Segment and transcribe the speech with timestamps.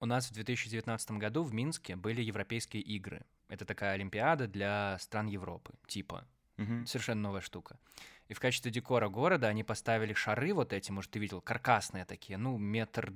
[0.00, 3.22] У нас в 2019 году в Минске были Европейские игры.
[3.48, 6.26] Это такая олимпиада для стран Европы, типа.
[6.56, 6.86] Мгм.
[6.86, 7.78] Совершенно новая штука.
[8.28, 12.38] И в качестве декора города они поставили шары вот эти, может, ты видел, каркасные такие,
[12.38, 13.12] ну, метр,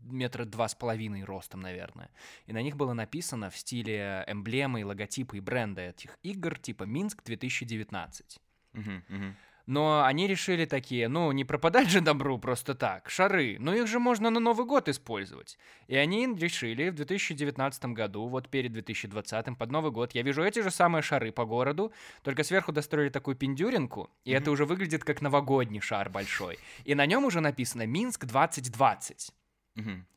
[0.00, 2.10] метра два с половиной ростом, наверное.
[2.46, 7.22] И на них было написано в стиле эмблемы, логотипы и бренда этих игр, типа «Минск
[7.24, 8.40] 2019».
[8.72, 9.36] Мгм, мгм.
[9.66, 13.08] Но они решили такие, ну, не пропадать же добру просто так.
[13.08, 15.58] Шары, ну их же можно на Новый год использовать.
[15.86, 20.60] И они решили в 2019 году, вот перед 2020, под Новый год, я вижу эти
[20.60, 25.22] же самые шары по городу, только сверху достроили такую пиндюринку, и это уже выглядит как
[25.22, 26.58] новогодний шар большой.
[26.84, 29.32] И на нем уже написано «Минск 2020».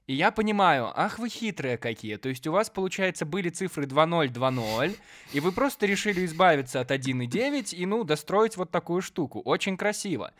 [0.08, 2.18] И я понимаю, ах вы хитрые какие.
[2.18, 5.00] То есть у вас, получается, были цифры 2020,
[5.34, 9.41] и вы просто решили избавиться от 1,9 и, ну, достроить вот такую штуку.
[9.41, 10.32] Очень красиво.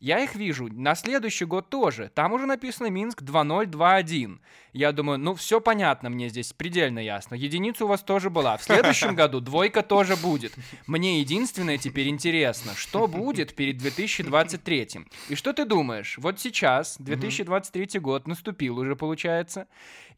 [0.00, 2.10] Я их вижу на следующий год тоже.
[2.14, 4.40] Там уже написано Минск 2021.
[4.72, 7.34] Я думаю, ну, все понятно мне здесь, предельно ясно.
[7.34, 8.56] Единица у вас тоже была.
[8.56, 10.54] В следующем году двойка тоже будет.
[10.86, 14.88] Мне единственное теперь интересно, что будет перед 2023.
[15.28, 16.18] И что ты думаешь?
[16.18, 19.66] Вот сейчас, 2023 год наступил уже, получается.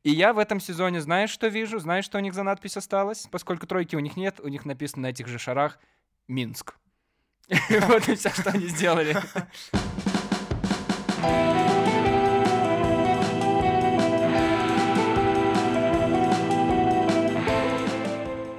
[0.02, 1.78] И я в этом сезоне, знаешь, что вижу?
[1.78, 3.26] Знаешь, что у них за надпись осталась?
[3.30, 5.78] Поскольку тройки у них нет, у них написано на этих же шарах
[6.28, 6.76] Минск.
[7.88, 9.16] Вот и все, что они сделали.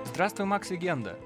[0.06, 1.20] Здравствуй, Макс Легенда.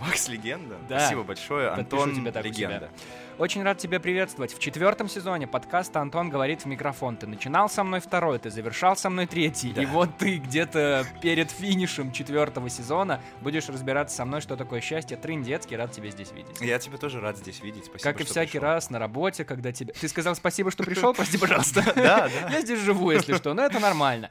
[0.00, 0.76] Макс Легенда?
[0.88, 1.00] Да.
[1.00, 1.70] Спасибо большое.
[1.70, 2.44] Подпишу Антон тебя так.
[2.44, 2.90] Легенда.
[3.38, 4.52] Очень рад тебя приветствовать.
[4.52, 7.16] В четвертом сезоне подкаста Антон говорит в микрофон.
[7.16, 9.72] Ты начинал со мной второй, ты завершал со мной третий.
[9.72, 9.80] Да.
[9.80, 15.16] И вот ты где-то перед финишем четвертого сезона будешь разбираться со мной, что такое счастье.
[15.16, 16.60] Трындецкий, рад тебя здесь видеть.
[16.60, 17.84] Я тебя тоже рад здесь видеть.
[17.84, 18.64] Спасибо, Как и всякий пришел.
[18.64, 19.92] раз на работе, когда тебе...
[19.92, 21.84] Ты сказал спасибо, что пришел, прости, пожалуйста.
[21.94, 22.48] Да, да.
[22.50, 24.30] Я здесь живу, если что, но это нормально.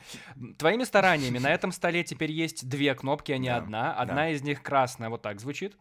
[0.57, 3.93] Твоими стараниями на этом столе теперь есть две кнопки, а не одна.
[3.93, 5.77] Одна из них красная, вот так звучит.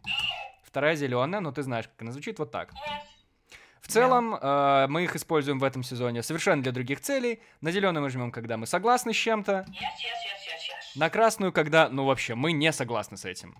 [0.63, 2.71] Вторая зеленая, но ты знаешь, как она звучит, вот так.
[3.81, 7.41] В целом, э, мы их используем в этом сезоне совершенно для других целей.
[7.61, 9.65] На зеленую мы жмем, когда мы согласны с чем-то.
[10.95, 13.55] На красную, когда, ну вообще, мы не согласны с этим.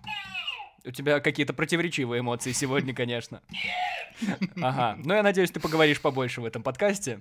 [0.84, 3.42] У тебя какие-то противоречивые эмоции сегодня, конечно.
[4.60, 4.98] Ага.
[5.04, 7.20] Ну, я надеюсь, ты поговоришь побольше в этом подкасте.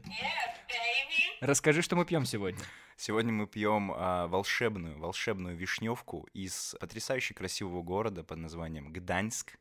[1.42, 2.60] Расскажи, что мы пьем сегодня.
[2.96, 9.60] Сегодня мы пьем а, волшебную, волшебную вишневку из потрясающе красивого города под названием Гданьск.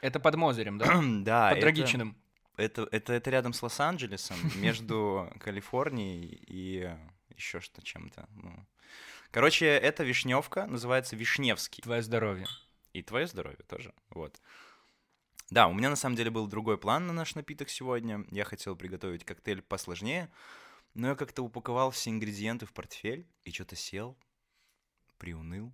[0.00, 0.86] Это под Мозырем, да?
[1.24, 2.16] да, Под это- Драгичиным.
[2.56, 6.90] Это, это, это рядом с Лос-Анджелесом, между Калифорнией и
[7.34, 8.28] еще что чем-то.
[8.34, 8.66] ну.
[9.30, 11.82] Короче, эта вишневка называется Вишневский.
[11.82, 12.46] Твое здоровье.
[12.94, 13.92] И твое здоровье тоже.
[14.08, 14.40] Вот.
[15.50, 18.24] Да, у меня на самом деле был другой план на наш напиток сегодня.
[18.30, 20.30] Я хотел приготовить коктейль посложнее,
[20.94, 24.16] но я как-то упаковал все ингредиенты в портфель и что-то сел,
[25.18, 25.72] приуныл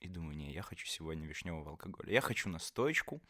[0.00, 2.12] и думаю, не, я хочу сегодня вишневого алкоголя.
[2.12, 3.22] Я хочу настоечку,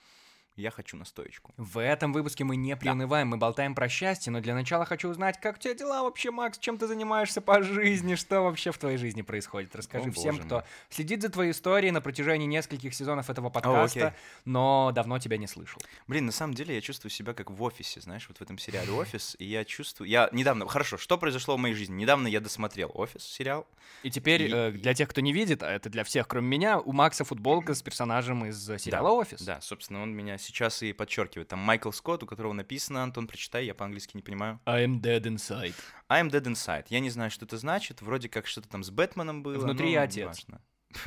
[0.57, 1.55] я хочу настоечку.
[1.57, 5.41] В этом выпуске мы не приунываем, мы болтаем про счастье, но для начала хочу узнать,
[5.41, 8.99] как у тебя дела вообще, Макс, чем ты занимаешься по жизни, что вообще в твоей
[8.99, 9.75] жизни происходит.
[9.75, 10.65] Расскажи О, всем, кто мой.
[10.91, 14.19] следит за твоей историей на протяжении нескольких сезонов этого подкаста, окей.
[14.45, 15.81] но давно тебя не слышал.
[16.07, 18.93] Блин, на самом деле я чувствую себя как в офисе, знаешь, вот в этом сериале
[18.93, 20.09] «Офис», и я чувствую...
[20.09, 20.69] Я недавно...
[20.69, 21.95] Хорошо, что произошло в моей жизни?
[21.95, 23.67] Недавно я досмотрел «Офис» сериал,
[24.03, 26.79] И теперь, И- э, для тех, кто не видит, а это для всех, кроме меня,
[26.79, 29.41] у Макса футболка с персонажем из э, сериала «Офис».
[29.43, 30.50] Да, собственно, он меня сейчас
[30.83, 31.49] и подчеркивает.
[31.49, 34.61] Там Майкл Скотт, у которого написано, Антон, прочитай, я по-английски не понимаю.
[34.67, 35.75] I'm dead inside.
[36.09, 36.87] I'm dead inside.
[36.89, 38.03] Я не знаю, что это значит.
[38.03, 39.59] Вроде как что-то там с Бэтменом было.
[39.59, 40.47] Внутри я отец.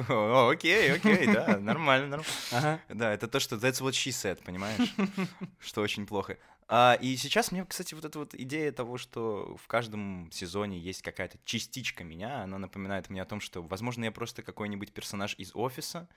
[0.07, 2.25] О, Окей, окей, да, нормально, нормально.
[2.51, 2.79] Ага.
[2.87, 4.93] Да, это то, что that's what she said, понимаешь?
[5.59, 6.37] Что очень плохо.
[6.69, 11.01] А, и сейчас мне, кстати, вот эта вот идея того, что в каждом сезоне есть
[11.01, 15.51] какая-то частичка меня, она напоминает мне о том, что, возможно, я просто какой-нибудь персонаж из
[15.53, 16.07] офиса,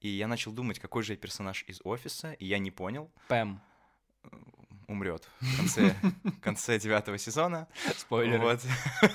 [0.00, 3.60] и я начал думать, какой же я персонаж из офиса, и я не понял, Пэм.
[4.88, 5.94] умрет в конце,
[6.24, 7.68] в конце девятого сезона.
[7.96, 8.38] Спойлеры.
[8.38, 8.60] Вот.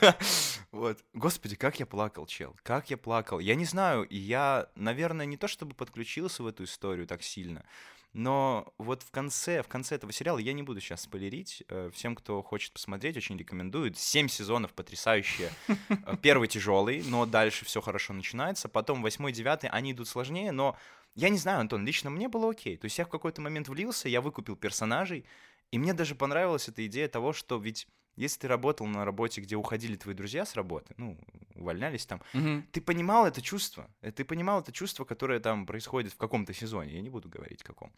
[0.72, 1.04] вот.
[1.14, 2.56] Господи, как я плакал, чел.
[2.64, 3.40] Как я плакал.
[3.40, 7.66] Я не знаю, я, наверное, не то чтобы подключился в эту историю так сильно,
[8.16, 12.16] но вот в конце, в конце этого сериала, я не буду сейчас спойлерить, э, всем,
[12.16, 13.94] кто хочет посмотреть, очень рекомендую.
[13.94, 15.52] Семь сезонов потрясающие.
[15.90, 18.70] Э, Первый тяжелый, но дальше все хорошо начинается.
[18.70, 20.78] Потом восьмой, девятый, они идут сложнее, но
[21.14, 22.78] я не знаю, Антон, лично мне было окей.
[22.78, 25.26] То есть я в какой-то момент влился, я выкупил персонажей,
[25.72, 27.86] и мне даже понравилась эта идея того, что ведь
[28.16, 31.18] если ты работал на работе, где уходили твои друзья с работы, ну,
[31.56, 32.68] увольнялись там, Мгм.
[32.72, 36.94] ты понимал это чувство, э, ты понимал это чувство, которое там происходит в каком-то сезоне,
[36.96, 37.92] я не буду говорить каком.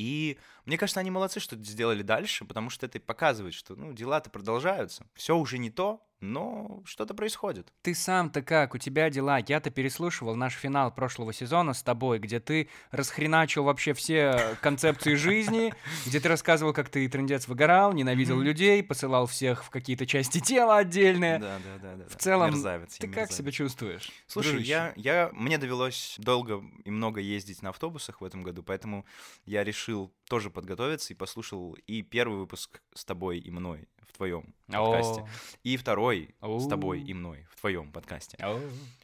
[0.00, 4.30] И мне кажется, они молодцы, что сделали дальше, потому что это показывает, что ну, дела-то
[4.30, 5.06] продолжаются.
[5.14, 7.72] Все уже не то, но что-то происходит.
[7.82, 8.74] Ты сам-то как?
[8.74, 9.38] У тебя дела?
[9.46, 15.74] Я-то переслушивал наш финал прошлого сезона с тобой, где ты расхреначил вообще все концепции жизни,
[16.06, 20.78] где ты рассказывал, как ты трендец выгорал, ненавидел людей, посылал всех в какие-то части тела
[20.78, 21.38] отдельные.
[21.38, 22.08] Да, да, да, да.
[22.08, 22.54] В целом,
[22.98, 24.10] ты как себя чувствуешь?
[24.26, 29.06] Слушай, я, я, мне довелось долго и много ездить на автобусах в этом году, поэтому
[29.46, 29.89] я решил
[30.28, 35.26] тоже подготовиться и послушал и первый выпуск с тобой и мной в твоем подкасте,
[35.62, 38.36] и второй с тобой и мной в твоем подкасте,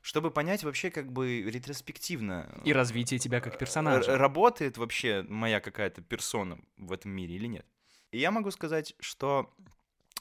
[0.02, 4.16] чтобы понять вообще как бы ретроспективно И развитие тебя как р- персонажа.
[4.18, 7.66] работает вообще моя какая-то персона в этом мире или нет.
[8.12, 9.52] И я могу сказать, что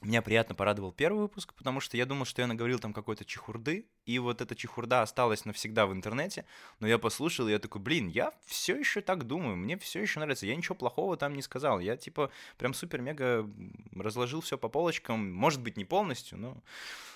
[0.06, 3.88] меня приятно порадовал первый выпуск, потому что я думал, что я наговорил там какой-то чехурды,
[4.06, 6.46] и вот эта чехурда осталась навсегда в интернете,
[6.80, 10.20] но я послушал, и я такой, блин, я все еще так думаю, мне все еще
[10.20, 13.50] нравится, я ничего плохого там не сказал, я типа прям супер-мега
[13.96, 16.58] разложил все по полочкам, может быть, не полностью, но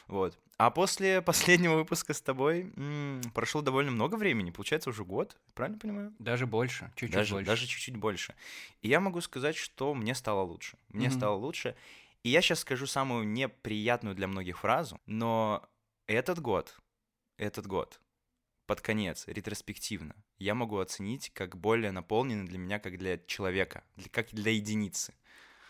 [0.08, 0.38] вот.
[0.58, 5.78] А после последнего выпуска с тобой м, прошло довольно много времени, получается уже год, правильно
[5.78, 6.14] понимаю?
[6.20, 7.46] Даже больше, чуть-чуть даже, больше.
[7.46, 8.36] даже чуть-чуть больше.
[8.82, 10.78] И я могу сказать, что мне стало лучше.
[10.90, 11.16] Мне Мгм.
[11.16, 11.76] стало лучше.
[12.24, 15.68] И я сейчас скажу самую неприятную для многих фразу, но
[16.08, 16.78] этот год,
[17.38, 18.02] этот год,
[18.66, 24.10] под конец, ретроспективно, я могу оценить как более наполненный для меня, как для человека, для-
[24.10, 25.14] как для единицы.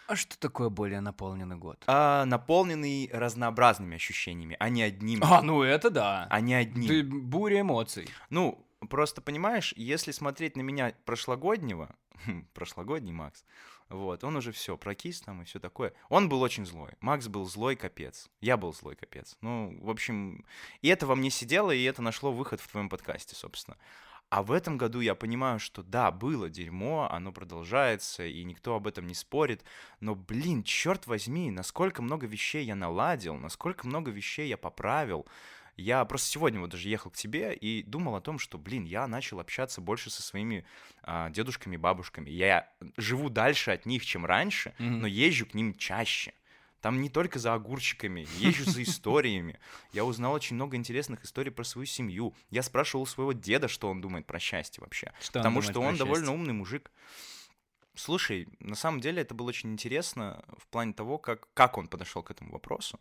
[0.07, 1.83] А что такое более наполненный год?
[1.85, 5.23] А наполненный разнообразными ощущениями, а не одним.
[5.23, 6.25] А, ну это да.
[6.31, 6.87] А не одним.
[6.87, 8.09] Ты буря эмоций.
[8.31, 11.95] Ну, просто понимаешь, если смотреть на меня прошлогоднего,
[12.55, 13.45] прошлогодний Макс,
[13.89, 15.93] вот, он уже все прокис там и все такое.
[16.09, 16.91] Он был очень злой.
[16.99, 18.29] Макс был злой капец.
[18.39, 19.35] Я был злой капец.
[19.41, 20.45] Ну, в общем,
[20.81, 23.77] и это во мне сидело, и это нашло выход в твоем подкасте, собственно.
[24.29, 28.85] А в этом году я понимаю, что да, было дерьмо, оно продолжается, и никто об
[28.85, 29.63] этом не спорит.
[30.01, 35.25] Но, блин, черт возьми, насколько много вещей я наладил, насколько много вещей я поправил.
[35.79, 39.07] Я просто сегодня вот даже ехал к тебе и думал о том, что, блин, я
[39.07, 40.65] начал общаться больше со своими
[41.03, 42.29] а, дедушками и бабушками.
[42.29, 44.99] Я живу дальше от них, чем раньше, Мгм.
[44.99, 46.33] но езжу к ним чаще.
[46.81, 49.59] Там не только за огурчиками, езжу за историями.
[49.91, 52.35] Я узнал очень много интересных историй про свою семью.
[52.49, 55.11] Я спрашивал у своего деда, что он думает про счастье вообще.
[55.19, 56.33] Что Потому думает что он довольно счастье?
[56.33, 56.91] умный мужик.
[57.95, 62.23] Слушай, на самом деле это было очень интересно в плане того, как, как он подошел
[62.23, 62.99] к этому вопросу.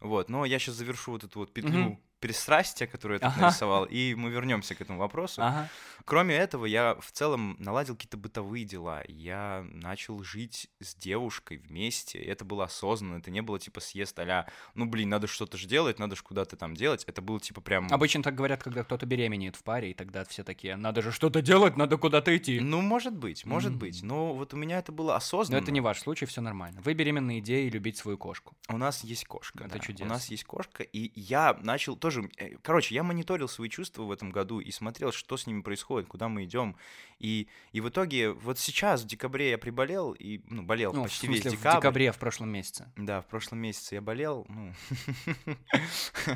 [0.00, 2.00] Вот, но я сейчас завершу вот эту вот петлю Мгм.
[2.20, 3.46] Пристрастия, которую я тут Ага.
[3.46, 5.42] нарисовал, и мы вернемся к этому вопросу.
[5.42, 5.68] Ага.
[6.04, 9.02] Кроме этого, я в целом наладил какие-то бытовые дела.
[9.06, 12.18] Я начал жить с девушкой вместе.
[12.18, 13.18] Это было осознанно.
[13.18, 16.56] Это не было типа съезд а ну блин, надо что-то же делать, надо же куда-то
[16.56, 17.04] там делать.
[17.06, 17.88] Это было типа прям...
[17.90, 21.40] Обычно так говорят, когда кто-то беременеет в паре, и тогда все такие, надо же что-то
[21.42, 22.60] делать, надо куда-то идти.
[22.60, 23.78] Ну, может быть, может Мгм.
[23.78, 24.02] быть.
[24.02, 25.60] Но вот у меня это было Но осознанно.
[25.62, 26.80] это не ваш случай, все нормально.
[26.82, 28.54] Вы беременные идеи любить свою кошку.
[28.68, 29.64] У нас есть кошка.
[29.64, 29.78] Это да.
[29.78, 30.14] У чудесно.
[30.14, 32.09] нас есть кошка, и я начал тоже...
[32.38, 36.08] э, Короче, я мониторил свои чувства в этом году и смотрел, что с ними происходит,
[36.08, 36.76] куда мы идем.
[37.18, 41.04] И, и в итоге, вот сейчас, в декабре, я приболел, и, ну, болел Ну, в
[41.04, 41.78] почти смысле, весь в декабрь.
[41.78, 42.90] декабре в прошлом месяце.
[42.96, 44.46] Да, в прошлом месяце я болел.
[44.48, 44.72] Ну,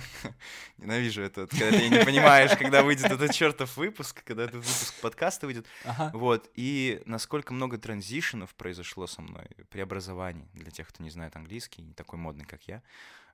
[0.78, 5.46] ненавижу это, когда ты не понимаешь, когда выйдет этот чертов выпуск, когда этот выпуск подкаста
[5.46, 5.66] выйдет.
[6.12, 11.82] Вот, и насколько много транзишенов произошло со мной, преобразований, для тех, кто не знает английский,
[11.82, 12.82] не такой модный, как я.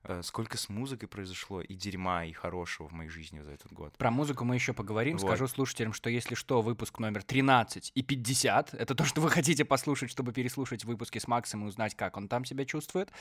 [0.03, 3.95] Э, Сколько с музыкой произошло, и дерьма, и хорошего в моей жизни за этот год.
[3.97, 5.17] Про музыку мы еще поговорим.
[5.17, 5.27] Вот.
[5.27, 9.63] Скажу слушателям, что если что, выпуск номер 13 и 50— это то, что вы хотите
[9.63, 13.11] послушать, чтобы переслушать выпуски с Максом и узнать, как он там себя чувствует.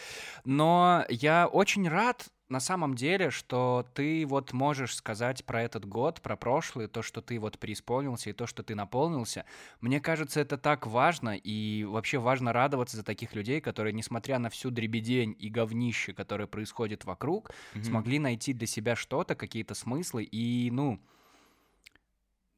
[0.45, 6.21] Но я очень рад, на самом деле, что ты вот можешь сказать про этот год,
[6.21, 9.45] про прошлый, то, что ты вот преисполнился и то, что ты наполнился.
[9.81, 14.51] Мне кажется, это так важно, и вообще важно радоваться за таких людей, которые, несмотря на
[14.51, 18.03] всю дребедень и говнище, которое происходит вокруг, Мгм.
[18.03, 21.01] смогли найти для себя что-то, какие-то смыслы и, ну,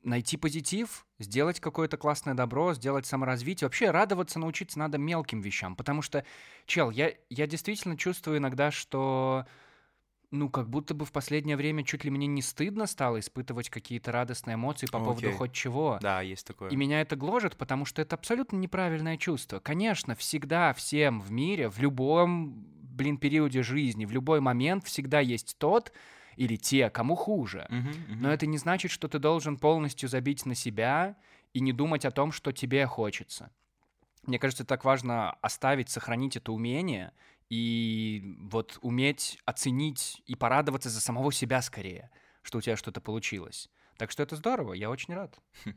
[0.03, 3.67] найти позитив, сделать какое-то классное добро, сделать саморазвитие.
[3.67, 6.25] Вообще радоваться научиться надо мелким вещам, потому что,
[6.67, 9.47] чел, я, я действительно чувствую иногда, что
[10.33, 14.13] ну, как будто бы в последнее время чуть ли мне не стыдно стало испытывать какие-то
[14.13, 15.33] радостные эмоции по поводу Окей.
[15.33, 15.99] хоть чего.
[16.01, 16.71] Да, есть такое.
[16.71, 19.61] И меня это гложет, потому что это абсолютно неправильное чувство.
[19.61, 25.57] Конечно, всегда всем в мире, в любом, блин, периоде жизни, в любой момент всегда есть
[25.59, 25.93] тот
[26.37, 27.67] или те, кому хуже.
[27.69, 28.23] Мгм, мгм.
[28.23, 31.17] Но это не значит, что ты должен полностью забить на себя
[31.53, 33.51] и не думать о том, что тебе хочется.
[34.25, 37.13] Мне кажется, так важно оставить, сохранить это умение
[37.53, 43.69] и вот уметь оценить и порадоваться за самого себя скорее, что у тебя что-то получилось.
[43.99, 45.39] Так что это здорово, я очень рад.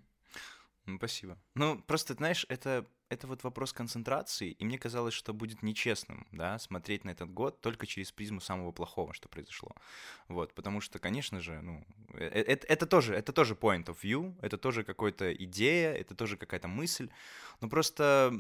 [0.88, 1.40] Ну, спасибо.
[1.56, 6.58] Ну, просто, знаешь, это это вот вопрос концентрации, и мне казалось, что будет нечестным, да,
[6.58, 9.76] смотреть на этот год только через призму самого плохого, что произошло.
[10.28, 14.58] Вот, потому что, конечно же, ну, это, это тоже, это тоже point of view, это
[14.58, 17.10] тоже какая-то идея, это тоже какая-то мысль,
[17.62, 18.34] но просто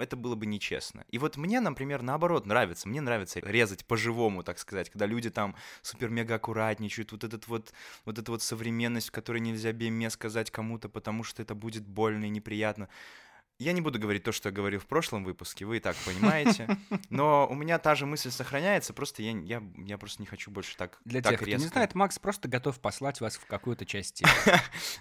[0.00, 1.04] это было бы нечестно.
[1.10, 5.54] И вот мне, например, наоборот нравится, мне нравится резать по-живому, так сказать, когда люди там
[5.82, 7.74] супер-мега аккуратничают, вот этот вот,
[8.06, 12.24] вот эта вот современность, в которой нельзя беме сказать кому-то, потому что это будет больно
[12.24, 12.88] и неприятно.
[13.58, 16.76] Я не буду говорить то, что я говорил в прошлом выпуске, вы и так понимаете.
[17.10, 20.76] Но у меня та же мысль сохраняется, просто я, я, я просто не хочу больше
[20.76, 21.62] так Для так тех, кто резко.
[21.62, 24.22] не знает, Макс просто готов послать вас в какую-то часть.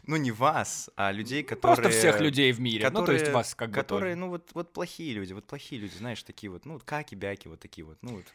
[0.07, 1.75] Ну, не вас, а людей, которые...
[1.75, 2.89] Просто всех людей в мире.
[2.89, 6.24] Ну, то есть вас как Которые, ну, вот, вот плохие люди, вот плохие люди, знаешь,
[6.24, 8.25] такие вот, ну, вот каки-бяки, вот такие вот, ну, вот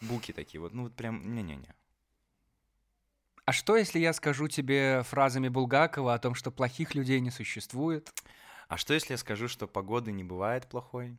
[0.00, 1.74] буки такие вот, ну, вот прям, не-не-не.
[3.44, 8.12] А что, если я скажу тебе фразами Булгакова о том, что плохих людей не существует?
[8.68, 11.16] А что, если я скажу, что погоды не бывает плохой?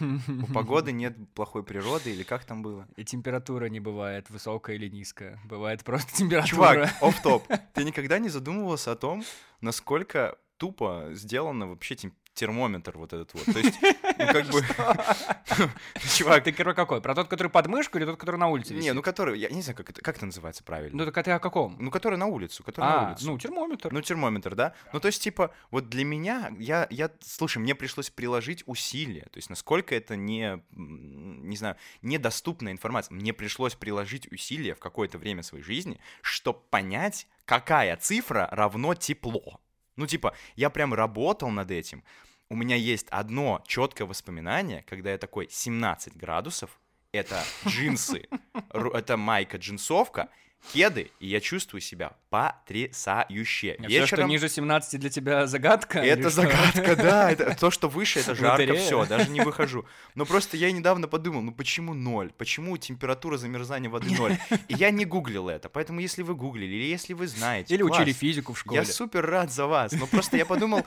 [0.00, 2.86] У погоды нет плохой природы, или как там было?
[2.96, 5.40] И температура не бывает высокая или низкая.
[5.44, 6.48] Бывает просто температура.
[6.86, 9.24] Чувак, оф топ Ты никогда не задумывался о том,
[9.60, 13.44] насколько тупо сделано вообще тем- термометр вот этот вот?
[13.44, 14.62] То есть, ну, как бы...
[16.16, 17.00] Чувак, Ты какой?
[17.00, 18.84] Про тот, который под мышку или тот, который на улице висит?
[18.84, 20.98] не, ну, который, я не знаю, как это, как это называется правильно.
[20.98, 21.76] Ну так а ты о каком?
[21.78, 23.26] Ну, который на улицу, который на А, улицу.
[23.26, 23.92] ну термометр.
[23.92, 24.74] Ну, термометр, да?
[24.92, 29.38] Ну, то есть, типа, вот для меня, я, я, слушай, мне пришлось приложить усилия, то
[29.38, 35.42] есть, насколько это не, не знаю, недоступная информация, мне пришлось приложить усилия в какое-то время
[35.42, 39.60] своей жизни, чтобы понять, какая цифра равно тепло.
[39.96, 42.02] Ну, типа, я прям работал над этим.
[42.48, 46.78] У меня есть одно четкое воспоминание, когда я такой 17 градусов,
[47.12, 48.28] это джинсы,
[48.70, 50.28] это майка джинсовка,
[50.72, 53.76] кеды, и я чувствую себя потрясающе.
[53.86, 56.00] Все, что ниже 17 для тебя загадка?
[56.00, 56.42] Это что?
[56.42, 57.30] загадка, да.
[57.34, 59.84] Это, то, что выше, это жарко, все, даже не выхожу.
[60.14, 62.32] Но просто я недавно подумал, ну почему ноль?
[62.36, 64.36] Почему температура замерзания воды ноль?
[64.68, 65.68] И я не гуглил это.
[65.68, 68.00] Поэтому, если вы гуглили, или если вы знаете, Или класс.
[68.00, 68.80] учили физику в школе.
[68.80, 69.92] Я супер рад за вас.
[69.92, 70.84] Но просто я подумал,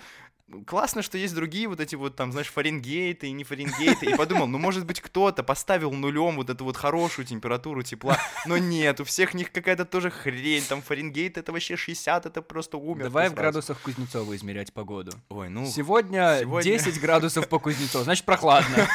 [0.66, 4.06] классно, что есть другие вот эти вот там, знаешь, Фаренгейты и не Фаренгейты.
[4.08, 8.18] И подумал, ну, может быть, кто-то поставил нулем вот эту вот хорошую температуру тепла.
[8.46, 10.64] Но нет, у всех них какая-то тоже хрень.
[10.64, 13.06] Там Фаренгейт это вообще 60, это просто умер.
[13.06, 15.12] Давай в градусах Кузнецова измерять погоду.
[15.30, 18.88] Ой, ну, Сегодня, сегодня- 10 градусов по Кузнецову, значит прохладно.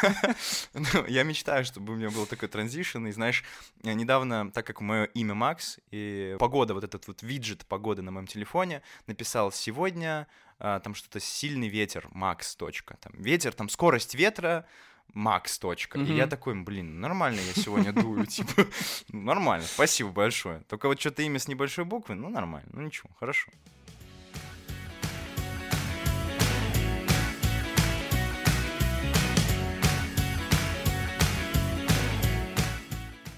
[0.74, 3.44] Ну, я мечтаю, чтобы у меня был такой транзишн, и знаешь,
[3.82, 8.26] недавно, так как мое имя Макс, и погода, вот этот вот виджет погоды на моем
[8.26, 10.26] телефоне, написал сегодня,
[10.62, 14.64] там что-то сильный ветер, Макс, точка, там, ветер, там, скорость ветра,
[15.14, 15.98] Макс, точка.
[15.98, 16.14] И Мгм.
[16.14, 18.66] я такой, блин, нормально я сегодня дую, типа,
[19.08, 20.60] ну, нормально, спасибо большое.
[20.68, 23.50] Только вот что-то имя с небольшой буквы, ну, нормально, ну, ничего, хорошо.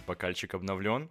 [0.07, 1.11] Бокальчик обновлен.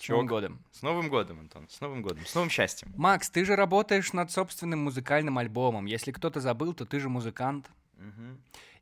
[0.00, 0.64] С Новым годом.
[0.72, 2.92] С Новым годом, Антон, с Новым годом, с новым счастьем.
[2.96, 5.84] Макс, ты же работаешь над собственным музыкальным альбомом.
[5.86, 7.70] Если кто-то забыл, то ты же музыкант.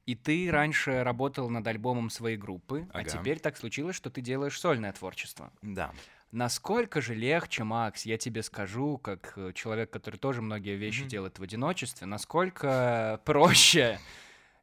[0.07, 3.11] И ты раньше работал над альбомом своей группы, а Ага.
[3.11, 5.53] теперь так случилось, что ты делаешь сольное творчество.
[5.61, 5.93] Да.
[6.31, 11.09] Насколько же легче, Макс, я тебе скажу, как э, человек, который тоже многие вещи Мгм.
[11.09, 13.99] делает в одиночестве, насколько проще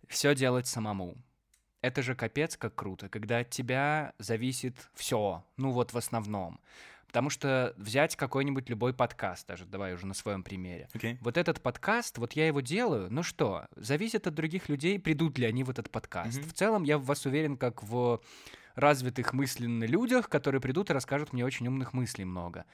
[0.08, 1.16] все делать самому.
[1.86, 6.60] Это же капец как круто, когда от тебя зависит все, ну вот в основном.
[7.06, 10.90] Потому что взять какой-нибудь любой подкаст, даже давай уже на своем примере.
[10.96, 11.20] Окей.
[11.22, 15.46] Вот этот подкаст, вот я его делаю, ну что, зависит от других людей, придут ли
[15.46, 16.40] они в этот подкаст.
[16.40, 16.50] Мгм.
[16.50, 18.20] В целом я в вас уверен, как в
[18.74, 22.66] развитых мысленно людях, которые придут и расскажут мне очень умных мыслей много.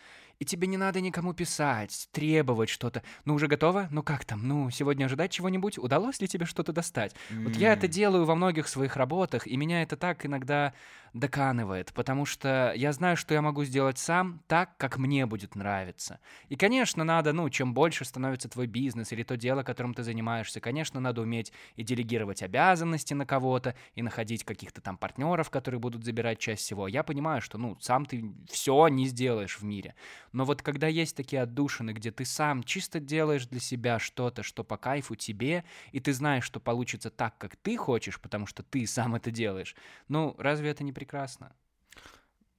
[0.41, 3.03] И тебе не надо никому писать, требовать что-то.
[3.25, 3.87] Ну, уже готово?
[3.91, 4.47] Ну как там?
[4.47, 5.77] Ну, сегодня ожидать чего-нибудь?
[5.77, 7.13] Удалось ли тебе что-то достать?
[7.29, 10.73] Вот я это делаю во многих своих работах, и меня это так иногда
[11.13, 16.19] доканывает, потому что я знаю, что я могу сделать сам так, как мне будет нравиться.
[16.47, 20.61] И, конечно, надо, ну, чем больше становится твой бизнес или то дело, которым ты занимаешься,
[20.61, 26.05] конечно, надо уметь и делегировать обязанности на кого-то, и находить каких-то там партнеров, которые будут
[26.05, 26.87] забирать часть всего.
[26.87, 29.95] Я понимаю, что, ну, сам ты все не сделаешь в мире.
[30.31, 34.63] Но вот когда есть такие отдушины, где ты сам чисто делаешь для себя что-то, что
[34.63, 38.87] по кайфу тебе, и ты знаешь, что получится так, как ты хочешь, потому что ты
[38.87, 39.75] сам это делаешь,
[40.07, 41.55] ну, разве это не прекрасно?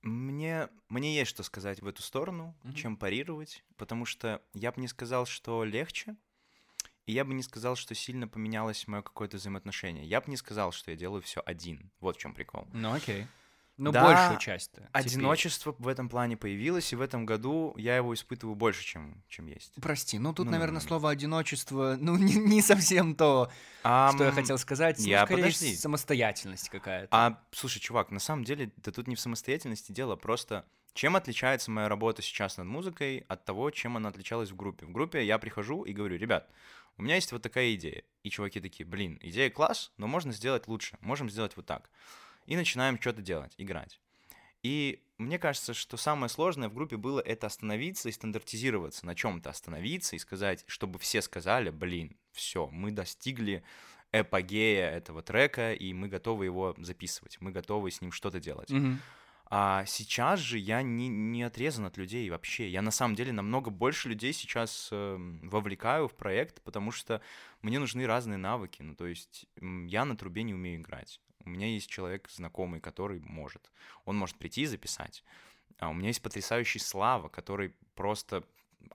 [0.03, 2.75] Мне, мне есть что сказать в эту сторону, Мгм.
[2.75, 6.17] чем парировать, потому что я бы не сказал, что легче,
[7.07, 10.05] и я бы не сказал, что сильно поменялось мое какое-то взаимоотношение.
[10.05, 11.91] Я бы не сказал, что я делаю все один.
[12.01, 12.67] Вот в чем прикол.
[12.73, 13.27] Ну, окей.
[13.83, 18.15] Ну, Да, большую часть Одиночество в этом плане появилось, и в этом году я его
[18.15, 19.73] испытываю больше, чем, чем есть.
[19.83, 24.31] Прости, ну тут, Ну, наверное, ну, слово одиночество, ну, не, не совсем то, что я
[24.31, 24.99] хотел сказать.
[25.01, 25.75] Ну, я- скорее, подожди.
[25.75, 27.09] самостоятельность какая-то.
[27.11, 31.73] А, слушай, чувак, на самом деле, да тут не в самостоятельности дело, просто чем отличается
[31.73, 34.87] моя работа сейчас над музыкой от того, чем она отличалась в группе?
[34.87, 36.49] В группе я прихожу и говорю, ребят,
[36.99, 38.05] у меня есть вот такая идея.
[38.23, 41.91] И чуваки такие, блин, идея класс, но можно сделать лучше, можем сделать вот так.
[42.47, 44.01] И начинаем что-то делать, играть.
[44.63, 49.51] И мне кажется, что самое сложное в группе было это остановиться и стандартизироваться, на чем-то
[49.51, 53.63] остановиться и сказать, чтобы все сказали, блин, все, мы достигли
[54.13, 58.71] эпогея этого трека, и мы готовы его записывать, мы готовы с ним что-то делать.
[58.71, 59.01] Мгм.
[59.55, 62.71] А сейчас же я не, не отрезан от людей вообще.
[62.71, 67.21] Я на самом деле намного больше людей сейчас эм, вовлекаю в проект, потому что
[67.61, 68.81] мне нужны разные навыки.
[68.81, 71.21] Ну, то есть я на трубе не умею играть.
[71.45, 73.71] У меня есть человек знакомый, который может.
[74.05, 75.25] Он может прийти и записать.
[75.79, 78.45] А у меня есть потрясающий Слава, который просто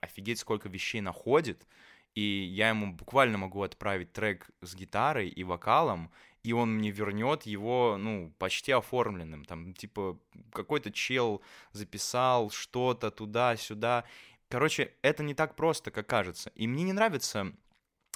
[0.00, 1.66] офигеть сколько вещей находит,
[2.14, 6.10] и я ему буквально могу отправить трек с гитарой и вокалом,
[6.42, 9.44] и он мне вернет его, ну, почти оформленным.
[9.44, 10.18] Там, типа,
[10.52, 14.04] какой-то чел записал что-то туда-сюда.
[14.48, 16.50] Короче, это не так просто, как кажется.
[16.54, 17.52] И мне не нравится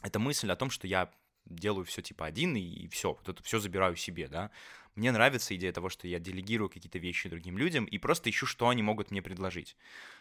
[0.03, 1.11] эта мысль о том, что я
[1.47, 4.51] делаю все типа один и все, вот это все забираю себе, да.
[4.95, 8.69] Мне нравится идея того, что я делегирую какие-то вещи другим людям и просто ищу, что
[8.69, 9.77] они могут мне предложить.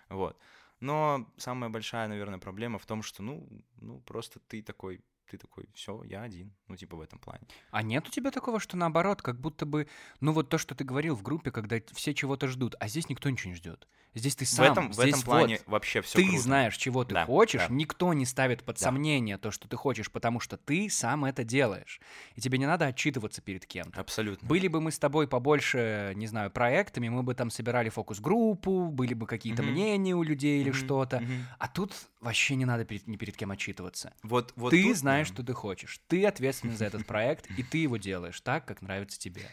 [0.09, 0.37] Вот.
[0.79, 3.47] Но самая большая, наверное, проблема в том, что, ну,
[3.81, 5.01] ну просто ты такой,
[5.31, 7.47] ты такой, все, я один, ну, типа в этом плане.
[7.71, 9.87] А нет у тебя такого, что наоборот, как будто бы,
[10.19, 13.29] ну вот то, что ты говорил в группе, когда все чего-то ждут, а здесь никто
[13.29, 13.87] ничего не ждет.
[14.13, 16.39] Здесь ты сам, в этом, в здесь этом плане вот вообще все ты круто.
[16.41, 17.73] знаешь, чего ты Да, хочешь, да.
[17.75, 18.83] никто не ставит под Да.
[18.85, 22.01] сомнение то, что ты хочешь, потому что ты сам это делаешь.
[22.35, 24.01] И тебе не надо отчитываться перед кем-то.
[24.01, 24.47] Абсолютно.
[24.49, 29.13] Были бы мы с тобой побольше, не знаю, проектами, мы бы там собирали фокус-группу, были
[29.13, 29.71] бы какие-то Мгм.
[29.71, 31.19] мнения у людей или Мгм, что-то.
[31.21, 31.47] мгм.
[31.59, 34.13] А тут вообще не надо перед, ни перед кем отчитываться.
[34.23, 35.33] Вот, вот ты тут, знаешь, да.
[35.33, 35.99] что ты хочешь.
[36.07, 39.43] Ты ответственен за этот проект, и ты его делаешь так, как нравится тебе.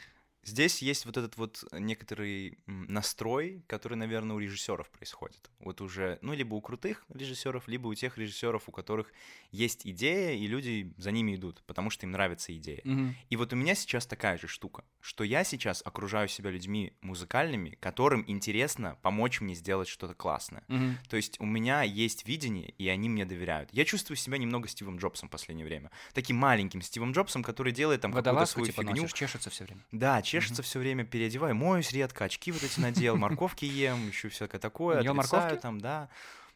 [0.49, 5.51] Здесь есть вот этот вот некоторый м, настрой, который, наверное, у режиссеров происходит.
[5.59, 9.13] Вот уже, ну, либо у крутых режиссеров, либо у тех режиссеров, у которых
[9.53, 12.81] есть идея, и люди за ними идут, потому что им нравится идея.
[12.85, 13.15] Мгм.
[13.29, 17.77] И вот у меня сейчас такая же штука, что я сейчас окружаю себя людьми музыкальными,
[17.81, 20.65] которым интересно помочь мне сделать что-то классное.
[20.69, 20.99] Мгм.
[21.11, 23.69] То есть у меня есть видение, и они мне доверяют.
[23.73, 25.91] Я чувствую себя немного Стивом Джобсом в последнее время.
[26.15, 29.03] Таким маленьким Стивом Джобсом, который делает там какую-то свою типа фигню.
[29.03, 29.83] носишь, чешется все время.
[29.93, 34.59] Да, чешется все время, переодеваю, моюсь редко, очки вот эти надел, морковки ем, еще всякое
[34.61, 35.57] такое, Ел морковки?
[35.61, 36.09] там, да.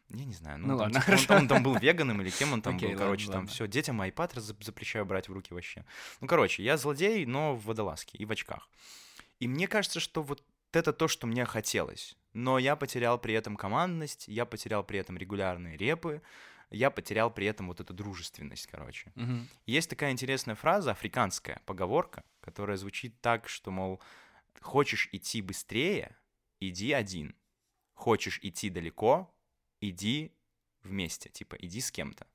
[0.09, 1.35] Я не знаю, ну, Ну там, ладно, типа, он, хорошо.
[1.41, 3.49] он там был веганом или кем он там Окей, был, ладно, короче, там ладно.
[3.49, 5.85] все, детям iPad запрещаю брать в руки вообще.
[6.21, 8.69] Ну, короче, я злодей, но в водолазке и в очках.
[9.39, 12.15] И мне кажется, что вот это то, что мне хотелось.
[12.33, 16.21] Но я потерял при этом командность, я потерял при этом регулярные репы,
[16.69, 19.11] я потерял при этом вот эту дружественность, короче.
[19.15, 19.47] Мгм.
[19.65, 24.01] Есть такая интересная фраза, африканская поговорка, которая звучит так, что, мол,
[24.59, 26.17] хочешь идти быстрее,
[26.59, 27.35] иди один.
[27.93, 29.33] Хочешь идти далеко,
[29.79, 30.35] иди
[30.83, 32.27] вместе, типа, иди с кем-то.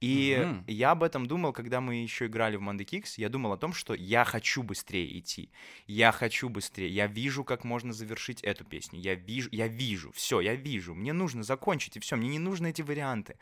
[0.00, 0.64] И Мгм.
[0.66, 3.14] я об этом думал, когда мы еще играли в Kicks.
[3.18, 5.50] Я думал о том, что я хочу быстрее идти.
[5.86, 6.88] Я хочу быстрее.
[6.88, 8.98] Я вижу, как можно завершить эту песню.
[8.98, 10.10] Я вижу, я вижу.
[10.12, 10.94] Все, я вижу.
[10.94, 12.16] Мне нужно закончить, и все.
[12.16, 13.36] Мне не нужны эти варианты.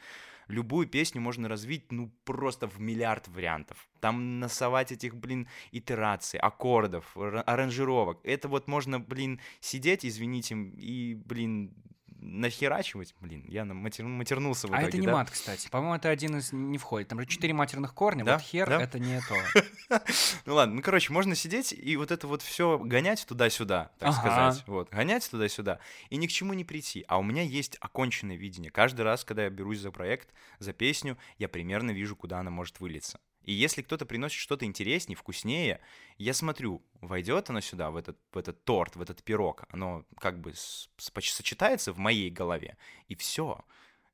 [0.48, 3.86] Любую песню можно развить, ну, просто в миллиард вариантов.
[4.00, 8.18] Там насовать этих, блин, итераций, аккордов, ар- аранжировок.
[8.24, 11.74] Это вот можно, блин, сидеть, извините, и, блин,
[12.18, 13.14] нахерачивать.
[13.20, 15.12] Блин, я матер- матернулся в А итоге, это не да?
[15.12, 15.68] мат, кстати.
[15.68, 17.08] По-моему, это один из не входит.
[17.08, 18.24] Там же четыре матерных корня.
[18.24, 18.34] Да?
[18.34, 18.82] Вот хер Да?
[18.82, 20.00] это не то.
[20.44, 24.62] Ну ладно, ну короче, можно сидеть и вот это вот все гонять туда-сюда, так сказать.
[24.66, 25.78] Вот, гонять туда-сюда
[26.10, 27.04] и ни к чему не прийти.
[27.08, 28.70] А у меня есть оконченное видение.
[28.70, 30.28] Каждый раз, когда я берусь за проект,
[30.58, 33.18] за песню, я примерно вижу, куда она может вылиться.
[33.48, 35.80] И если кто-то приносит что-то интереснее, вкуснее,
[36.18, 40.38] я смотрю, войдет оно сюда, в этот, в этот торт, в этот пирог, оно как
[40.38, 43.64] бы с- с- сочетается в моей голове, и все,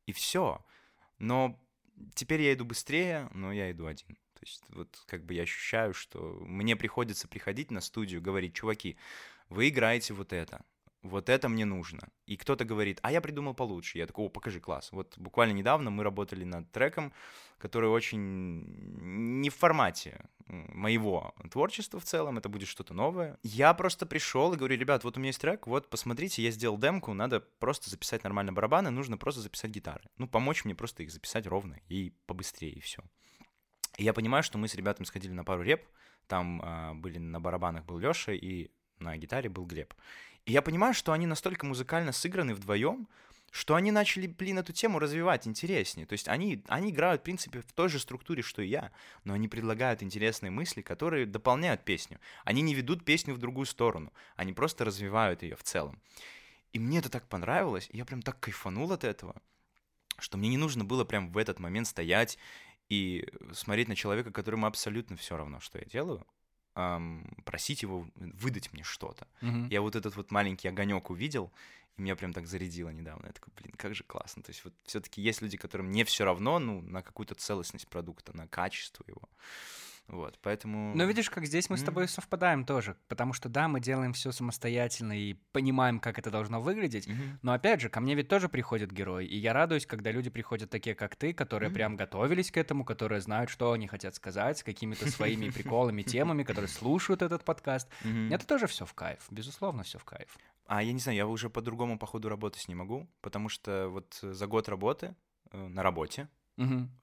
[0.07, 0.64] и все.
[1.18, 1.61] Но
[2.14, 4.07] теперь я иду быстрее, но я иду один.
[4.35, 8.97] То есть вот как бы я ощущаю, что мне приходится приходить на студию, говорить, чуваки,
[9.49, 10.64] вы играете вот это,
[11.05, 12.09] вот это мне нужно.
[12.25, 13.99] И кто-то говорит, а я придумал получше.
[13.99, 14.90] Я такой, о, покажи, класс.
[14.90, 17.12] Вот буквально недавно мы работали над треком,
[17.59, 18.64] который очень
[19.43, 23.38] не в формате моего творчества в целом, это будет что-то новое.
[23.43, 26.79] Я просто пришел и говорю, ребят, вот у меня есть трек, вот посмотрите, я сделал
[26.79, 30.05] демку, надо просто записать нормально барабаны, нужно просто записать гитары.
[30.17, 33.03] Ну, помочь мне просто их записать ровно и побыстрее, и все.
[33.99, 35.87] И я понимаю, что мы с ребятами сходили на пару реп,
[36.27, 39.95] там а, были на барабанах был Лёша и на гитаре был Глеб.
[40.47, 43.09] И я понимаю, что они настолько музыкально сыграны вдвоем,
[43.51, 46.07] что они начали, блин, эту тему развивать интереснее.
[46.07, 48.91] То есть они, они играют, в принципе, в той же структуре, что и я,
[49.23, 52.19] но они предлагают интересные мысли, которые дополняют песню.
[52.45, 56.03] Они не ведут песню в другую сторону, они просто развивают ее в целом.
[56.73, 59.41] И мне это так понравилось, и я прям так кайфанул от этого,
[60.19, 62.37] что мне не нужно было прям в этот момент стоять
[62.89, 66.27] и смотреть на человека, которому абсолютно все равно, что я делаю,
[66.77, 69.27] эм, просить его выдать мне что-то.
[69.41, 69.69] Мгм.
[69.69, 71.53] Я вот этот вот маленький огонек увидел,
[71.97, 73.27] и меня прям так зарядило недавно.
[73.27, 74.43] Я такой, блин, как же классно.
[74.43, 78.37] То есть вот все-таки есть люди, которым не все равно, ну, на какую-то целостность продукта,
[78.37, 79.29] на качество его.
[80.09, 80.95] Вот, поэтому...
[80.95, 81.87] Но видишь, как здесь мы с М.
[81.87, 86.61] тобой совпадаем тоже, потому что да, мы делаем все самостоятельно и понимаем, как это должно
[86.61, 87.09] выглядеть.
[87.09, 87.38] Мгм.
[87.43, 90.69] Но опять же, ко мне ведь тоже приходят герои, и я радуюсь, когда люди приходят
[90.69, 91.75] такие, как ты, которые Мгм.
[91.75, 96.43] прям готовились к этому, которые знают, что они хотят сказать, с какими-то своими приколами, темами,
[96.43, 97.88] которые слушают этот подкаст.
[98.03, 98.33] Мгм.
[98.33, 100.37] Это тоже все в кайф, безусловно, все в кайф.
[100.67, 104.19] А я не знаю, я уже по-другому по ходу работать не могу, потому что вот
[104.21, 105.14] за год работы,
[105.51, 106.29] э, на работе,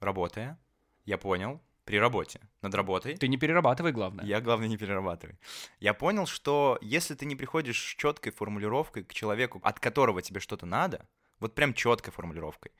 [0.00, 0.58] работая,
[1.04, 4.24] я понял, при работе, над работой, Ты не перерабатывай, главное.
[4.24, 5.36] Я, главное, не перерабатывай.
[5.80, 10.40] Я понял, что если ты не приходишь с четкой формулировкой к человеку, от которого тебе
[10.40, 11.06] что-то надо,
[11.40, 12.72] вот прям четкой формулировкой,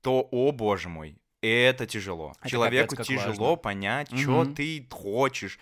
[0.00, 2.32] то, о боже мой, это тяжело.
[2.40, 3.56] Это Человеку тяжело важно.
[3.56, 4.54] понять, что Мгм.
[4.54, 5.58] ты хочешь.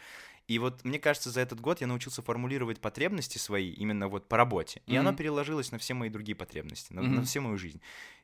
[0.48, 4.36] И вот мне кажется, за этот год я научился формулировать потребности свои именно вот по
[4.36, 4.82] работе.
[4.86, 7.24] И оно переложилось на все мои другие потребности, на, на Мгм.
[7.24, 7.80] всю мою жизнь.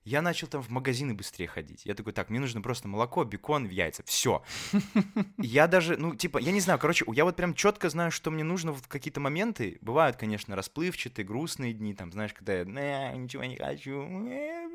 [0.06, 1.84] Я начал там в магазины быстрее ходить.
[1.84, 4.04] Я такой, так, мне нужно просто молоко, бекон, яйца.
[4.06, 4.44] Все.
[5.36, 8.44] Я даже, ну, типа, я не знаю, короче, я вот прям четко знаю, что мне
[8.44, 9.78] нужно в какие-то моменты.
[9.80, 14.02] Бывают, конечно, расплывчатые, грустные дни, там, знаешь, когда я «Не, ничего не хочу.
[14.28, 14.68] э,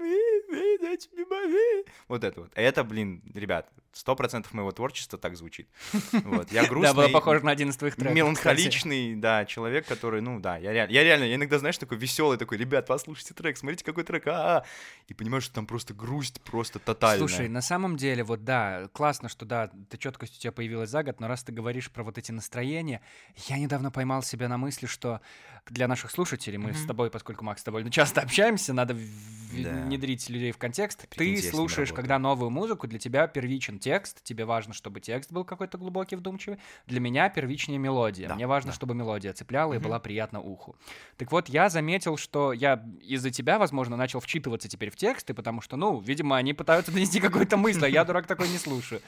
[0.53, 1.91] э, дайте мне мозги».
[2.09, 2.51] Вот это вот.
[2.55, 5.69] А Это, блин, ребят, сто процентов моего творчества так звучит.
[6.11, 6.81] Вот, я грустный.
[6.91, 8.13] Да, было похоже на один из твоих треков.
[8.13, 12.37] Меланхоличный, да, человек, который, ну да, я реально, я реально, я иногда, знаешь, такой веселый,
[12.37, 14.65] такой, ребят, послушайте трек, смотрите, какой трек, а,
[15.07, 17.19] и понимаешь, что там просто грусть, просто тотальная.
[17.27, 21.03] Слушай, на самом деле, вот да, классно, что да, ты четкость у тебя появилась за
[21.03, 23.01] год, но раз ты говоришь про вот эти настроения,
[23.47, 25.21] я недавно поймал себя на мысли, что
[25.69, 26.87] для наших слушателей, мы с Мгм.
[26.87, 29.83] тобой, поскольку, Макс, довольно часто общаемся, надо в- Да.
[29.83, 31.07] внедрить людей в контекст.
[31.09, 35.31] Прикиньте, Ты с слушаешь, когда новую музыку, для тебя первичен текст, тебе важно, чтобы текст
[35.31, 36.57] был какой-то глубокий, вдумчивый.
[36.87, 38.27] Для меня первичнее мелодия.
[38.29, 38.75] Да, Мне важно, да.
[38.75, 39.83] чтобы мелодия цепляла и Мгм.
[39.87, 40.75] была приятна уху.
[41.17, 45.61] Так вот, я заметил, что я из-за тебя, возможно, начал вчитываться теперь в тексты, потому
[45.61, 49.01] что, ну, видимо, они пытаются донести какую-то мысль, а я, дурак, такой не слушаю.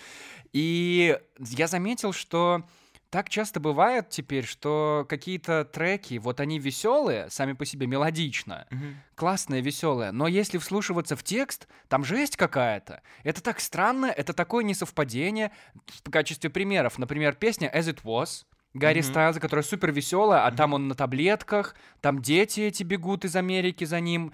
[0.52, 2.64] И я заметил, что
[3.10, 8.96] так часто бывает теперь, что какие-то треки, вот они веселые, сами по себе мелодично, Мгм.
[9.16, 13.02] классные, веселые, но если вслушиваться в текст, там жесть какая-то.
[13.24, 15.52] Это так странно, это такое несовпадение.
[16.04, 19.10] В качестве примеров, например, песня As It Was, Гарри Мгм.
[19.10, 20.58] Стайлза, которая супер веселая, а Мгм.
[20.58, 24.34] там он на таблетках, там дети эти бегут из Америки за ним,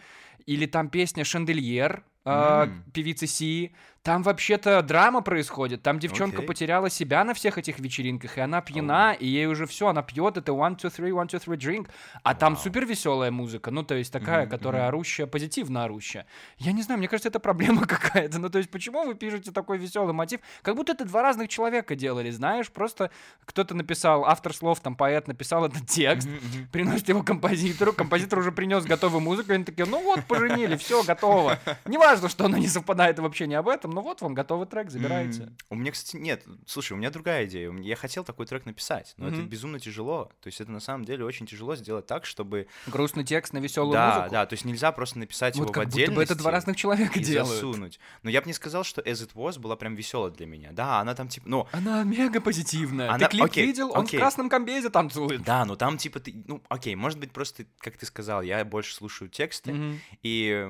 [0.49, 2.83] или там песня Шандельер, М.
[2.91, 3.71] певицы Си.
[4.03, 5.83] Там вообще-то драма происходит.
[5.83, 6.47] Там девчонка Окей.
[6.47, 10.37] потеряла себя на всех этих вечеринках, и она пьяна, и ей уже все, она пьет
[10.37, 11.89] это one, two, three, one, two, three, drink.
[12.23, 12.63] А там Вау.
[12.63, 14.87] супер веселая музыка, ну, то есть такая, Мгм, которая мгм.
[14.89, 16.25] орущая, позитивно орущая.
[16.57, 18.39] Я не знаю, мне кажется, это проблема какая-то.
[18.39, 20.39] Ну, то есть, почему вы пишете такой веселый мотив?
[20.61, 23.11] Как будто это два разных человека делали, знаешь, просто
[23.45, 26.67] кто-то написал, автор слов, там, поэт написал этот текст, мгм.
[26.71, 31.03] приносит его композитору, композитор уже принес готовую музыку, и они такие, ну вот, поженили, все,
[31.03, 31.59] готово.
[31.85, 35.43] Неважно, что оно не совпадает вообще не об этом, но вот вам готовый трек, забирайте.
[35.43, 36.45] М, У меня, кстати, нет.
[36.65, 37.71] Слушай, у меня другая идея.
[37.71, 39.47] Я хотел такой трек написать, но это Мгм.
[39.49, 40.31] безумно тяжело.
[40.41, 42.67] То есть это на самом деле очень тяжело сделать так, чтобы...
[42.87, 44.31] Грустный текст на веселую да, музыку.
[44.31, 46.15] да, то есть нельзя просто написать Вот его как в будто отдельности.
[46.15, 47.53] бы это два разных человека и делают.
[47.53, 47.99] засунуть.
[48.23, 50.71] Но я бы не сказал, что As It Was была прям веселая для меня.
[50.71, 53.09] Да, она там типа, ну, Она мега позитивная.
[53.09, 53.91] Она- Ты клип окей, видел?
[53.91, 54.17] Он окей.
[54.17, 55.41] в красном комбезе танцует.
[55.43, 58.93] да, но там типа ты, ну, окей, может быть просто, как ты сказал, я больше
[58.93, 59.99] слушаю тексты, Мгм.
[60.23, 60.67] и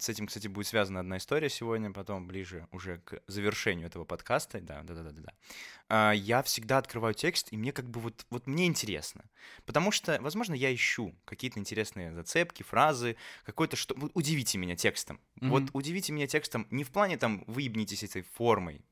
[0.00, 4.60] с этим, кстати, будет связана одна история сегодня, потом ближе уже к завершению этого подкаста,
[4.60, 5.32] да, да, да, да, да.
[5.88, 9.24] А, Я всегда открываю текст, и мне как бы вот, вот мне интересно,
[9.66, 15.20] потому что, возможно, я ищу какие-то интересные зацепки, фразы, какой-то что, вот удивите меня текстом,
[15.46, 15.70] вот Мгм.
[15.72, 18.82] удивите меня текстом не в плане там выебнитесь этой формой,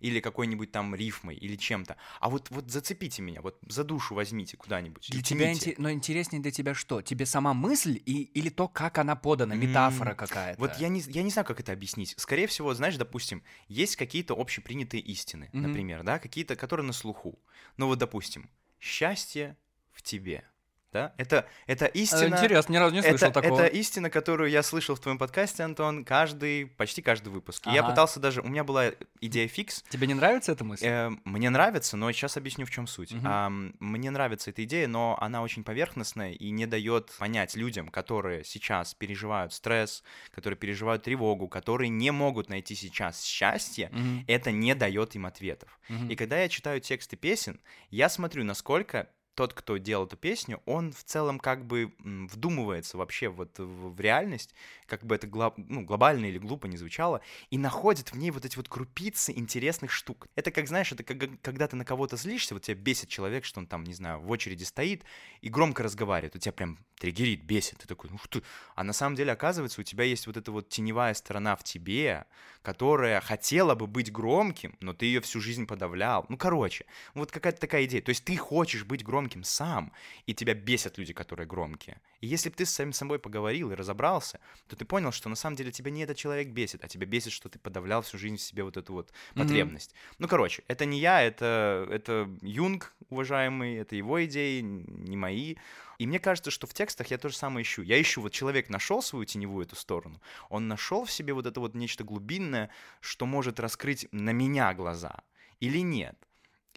[0.00, 1.96] или какой-нибудь там рифмой, или чем-то.
[2.20, 5.10] А вот, вот зацепите меня, вот за душу возьмите куда-нибудь.
[5.10, 7.02] Для тебя инте- но интереснее для тебя что?
[7.02, 10.60] Тебе сама мысль и, или то, как она подана, метафора какая-то?
[10.60, 12.14] Вот я не, я не знаю, как это объяснить.
[12.16, 15.62] Скорее всего, знаешь, допустим, есть какие-то общепринятые истины, Мгм.
[15.62, 17.38] например, да, какие-то, которые на слуху.
[17.76, 18.50] Ну вот, допустим,
[18.80, 19.56] счастье
[19.92, 20.44] в тебе.
[20.92, 21.12] Да?
[21.18, 22.34] Это, это А, истина...
[22.34, 23.60] Интересно, ни разу не слышал это, такого.
[23.60, 27.66] это истина, которую я слышал в твоем подкасте, Антон, каждый, почти каждый выпуск.
[27.66, 27.90] И я Ага.
[27.90, 28.40] пытался даже...
[28.40, 29.84] У меня была идея фикс.
[29.90, 30.86] Тебе не нравится эта мысль?
[30.86, 33.12] Э, мне нравится, но сейчас объясню, в чем суть.
[33.12, 33.26] Мгм.
[33.26, 38.44] Ам, мне нравится эта идея, но она очень поверхностная и не дает понять людям, которые
[38.44, 44.74] сейчас переживают стресс, которые переживают тревогу, которые не могут найти сейчас счастье, Мгм, это не
[44.74, 45.78] дает им ответов.
[45.90, 46.08] мгм.
[46.08, 50.90] И когда я читаю тексты песен, я смотрю, насколько тот, кто делал эту песню, он
[50.90, 54.52] в целом как бы вдумывается вообще вот в, реальность,
[54.86, 57.20] как бы это гло- ну, глобально или глупо не звучало,
[57.50, 60.26] и находит в ней вот эти вот крупицы интересных штук.
[60.34, 63.60] Это как, знаешь, это как, когда ты на кого-то злишься, вот тебя бесит человек, что
[63.60, 65.04] он там, не знаю, в очереди стоит
[65.40, 68.42] и громко разговаривает, у тебя прям триггерит, бесит, ты такой, ух ты,
[68.74, 72.26] а на самом деле, оказывается, у тебя есть вот эта вот теневая сторона в тебе,
[72.62, 76.26] которая хотела бы быть громким, но ты ее всю жизнь подавлял.
[76.28, 78.02] Ну, короче, вот какая-то такая идея.
[78.02, 79.92] То есть ты хочешь быть громким сам,
[80.26, 82.00] и тебя бесят люди, которые громкие.
[82.20, 85.36] И если бы ты с самим собой поговорил и разобрался, то ты понял, что на
[85.36, 88.36] самом деле тебя не этот человек бесит, а тебя бесит, что ты подавлял всю жизнь
[88.36, 89.94] в себе вот эту вот потребность.
[90.18, 95.56] Ну, короче, это не я, это, это Юнг, уважаемый, это его идеи, не мои.
[95.98, 97.82] И мне кажется, что в текстах я то же самое ищу.
[97.82, 101.60] Я ищу, вот человек нашел свою теневую эту сторону, он нашел в себе вот это
[101.60, 105.22] вот нечто глубинное, что может раскрыть на меня глаза
[105.60, 106.27] или нет.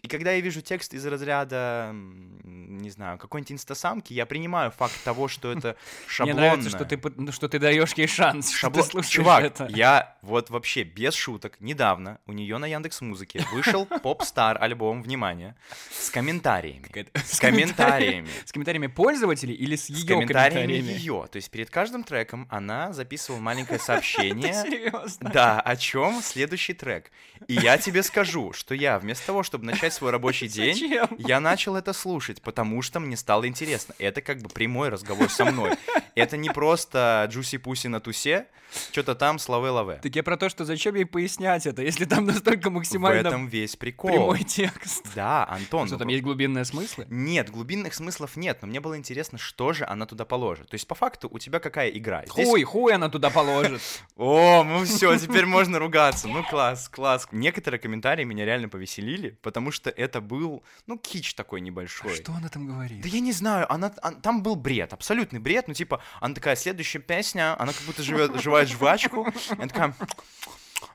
[0.02, 5.28] И когда я вижу текст из разряда, не знаю, какой-нибудь инстасамки, я принимаю факт того,
[5.28, 6.42] что это Мне шаблонное.
[6.50, 8.88] нравится, что ты, ну, что ты даешь ей шанс, что Шаблон.
[9.02, 9.68] ты Чувак, это.
[9.70, 15.54] я вот вообще без шуток недавно у нее на Яндекс Музыке вышел поп-стар альбом, внимание,
[15.92, 16.82] с комментариями.
[17.24, 18.28] С комментариями.
[18.44, 20.98] С комментариями пользователей или с ее комментариями комментариями?
[20.98, 21.28] ее.
[21.30, 24.52] То есть перед каждым треком она записывала маленькое сообщение.
[24.52, 25.30] Серьезно?
[25.30, 27.12] Да, о чем следующий трек.
[27.46, 31.08] И я тебе скажу, что я вместо того, чтобы начать свой рабочий день, Зачем?
[31.18, 33.94] я начал это слушать, потому что мне стало интересно.
[33.98, 35.72] Это как бы прямой разговор со мной.
[36.14, 38.46] Это не просто джуси пуси на тусе,
[38.90, 40.00] что-то там славы лаве.
[40.02, 43.46] Так я про то, что зачем ей пояснять это, если там настолько В максимально этом
[43.46, 44.10] весь прикол.
[44.10, 45.06] прямой текст.
[45.14, 45.86] Да, Антон.
[45.86, 47.06] Что ну там есть глубинные смыслы?
[47.10, 50.68] Нет, глубинных смыслов нет, но мне было интересно, что же она туда положит.
[50.70, 52.24] То есть, по факту, у тебя какая игра?
[52.26, 53.80] Здесь- Хуй, хуй она туда положит.
[54.16, 56.28] О, ну все, теперь можно ругаться.
[56.28, 57.28] Ну класс, класс.
[57.30, 62.14] Некоторые комментарии меня реально повеселили, потому что это был, ну, кич такой небольшой.
[62.16, 63.00] Что она там говорит?
[63.02, 66.56] Да я не знаю, она, а- там был бред, абсолютный бред, ну типа, она такая,
[66.56, 69.94] следующая песня, она как будто живет, жевает жвачку, она такая,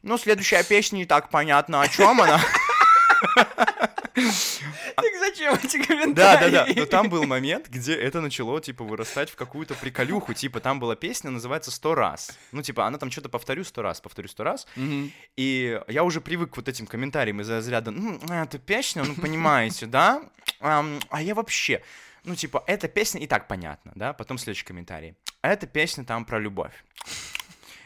[0.03, 2.39] ну следующая песня не так понятно, о чем она.
[4.95, 6.13] Так зачем эти комментарии?
[6.13, 6.73] Да, да, да.
[6.75, 10.33] Но там был момент, где это начало, типа, вырастать в какую-то приколюху.
[10.33, 12.37] Типа, там была песня, называется «Сто раз».
[12.51, 14.67] Ну, типа, она там что-то повторю сто раз, повторю сто раз.
[15.35, 19.85] И я уже привык к вот этим комментариям из разряда, ну, эта песня, ну, понимаете,
[19.85, 20.21] да?
[20.59, 21.81] А я вообще...
[22.23, 24.11] Ну, типа, эта песня и так понятно, да?
[24.11, 25.15] Потом следующий комментарий.
[25.41, 26.73] А эта песня там про любовь.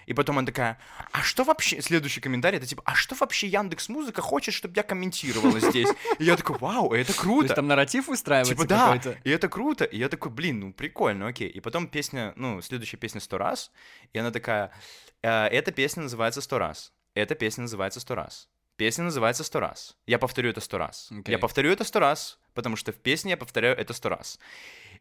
[0.05, 0.79] И потом она такая,
[1.11, 1.81] а что вообще...
[1.81, 5.89] Следующий комментарий, это типа, а что вообще Яндекс Музыка хочет, чтобы я комментировала здесь?
[6.19, 7.45] И я такой, вау, это То круто.
[7.45, 9.85] есть там нарратив выстраивается Типа, да, и это круто.
[9.85, 11.49] И я такой, блин, ну прикольно, окей.
[11.49, 13.71] И потом песня, ну, следующая песня «Сто раз»,
[14.13, 14.71] и она такая,
[15.21, 18.49] «Э, эта песня называется «Сто раз», эта песня называется «Сто раз».
[18.77, 19.95] Песня называется «Сто раз».
[20.07, 21.09] Я повторю это сто раз.
[21.11, 21.33] Окей.
[21.33, 24.39] Я повторю это сто раз, потому что в песне я повторяю это сто раз.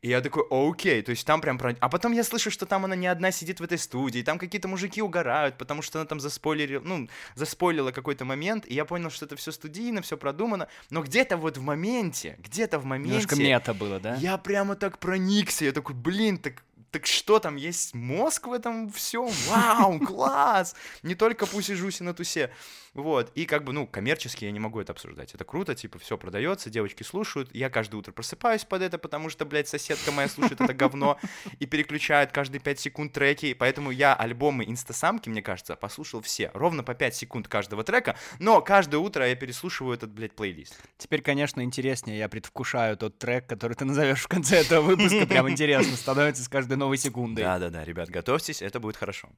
[0.03, 1.77] И я такой, окей, то есть там прям про...
[1.79, 4.67] А потом я слышу, что там она не одна сидит в этой студии, там какие-то
[4.67, 9.27] мужики угорают, потому что она там заспойлерила, ну, заспойлила какой-то момент, и я понял, что
[9.27, 13.11] это все студийно, все продумано, но где-то вот в моменте, где-то в моменте...
[13.11, 14.15] Немножко мета было, да?
[14.15, 18.91] Я прямо так проникся, я такой, блин, так, так что там, есть мозг в этом
[18.91, 19.29] всем?
[19.49, 20.75] Вау, класс!
[21.03, 22.51] Не только пуси-жуси на тусе.
[22.95, 25.33] Вот, и как бы, ну, коммерчески я не могу это обсуждать.
[25.33, 27.55] Это круто, типа, все продается, девочки слушают.
[27.55, 31.19] Я каждое утро просыпаюсь под это, потому что, блядь, соседка моя слушает это говно
[31.61, 33.47] и переключает каждые 5 секунд треки.
[33.47, 36.51] И поэтому я альбомы инстасамки, мне кажется, послушал все.
[36.53, 40.77] Ровно по 5 секунд каждого трека, но каждое утро я переслушиваю этот, блядь, плейлист.
[40.99, 42.19] Теперь, конечно, интереснее.
[42.19, 45.27] Я предвкушаю тот трек, который ты назовешь в конце этого выпуска.
[45.27, 47.45] Прям интересно становится с каждой новой секундой.
[47.45, 49.29] Да-да-да, ребят, готовьтесь, это будет хорошо.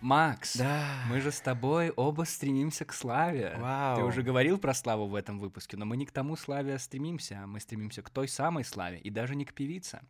[0.00, 1.04] Макс, Да.
[1.08, 3.56] мы же с тобой оба стремимся к славе.
[3.58, 3.96] Вау.
[3.96, 7.40] Ты уже говорил про славу в этом выпуске, но мы не к тому славе стремимся,
[7.42, 10.00] а мы стремимся к той самой славе, и даже не к певице.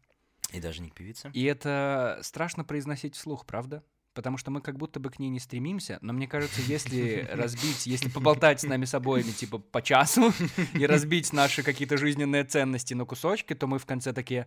[0.53, 1.31] И даже не к певице.
[1.33, 3.83] И это страшно произносить вслух, правда?
[4.17, 7.87] Потому что мы как будто бы к ней не стремимся, но мне кажется, если разбить,
[7.87, 10.33] если поболтать с нами с обоими, типа, по часу,
[10.73, 14.47] и разбить наши какие-то жизненные ценности на кусочки, то мы в конце такие,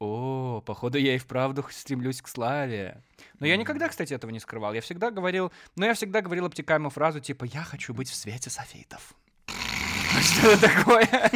[0.00, 3.04] О, походу, я и вправду стремлюсь к славе.
[3.38, 4.72] Но я никогда, кстати, этого не скрывал.
[4.72, 8.48] Я всегда говорил, но я всегда говорил обтекаемую фразу типа «Я хочу быть в свете
[8.48, 9.14] софитов».
[10.22, 11.30] Что это такое?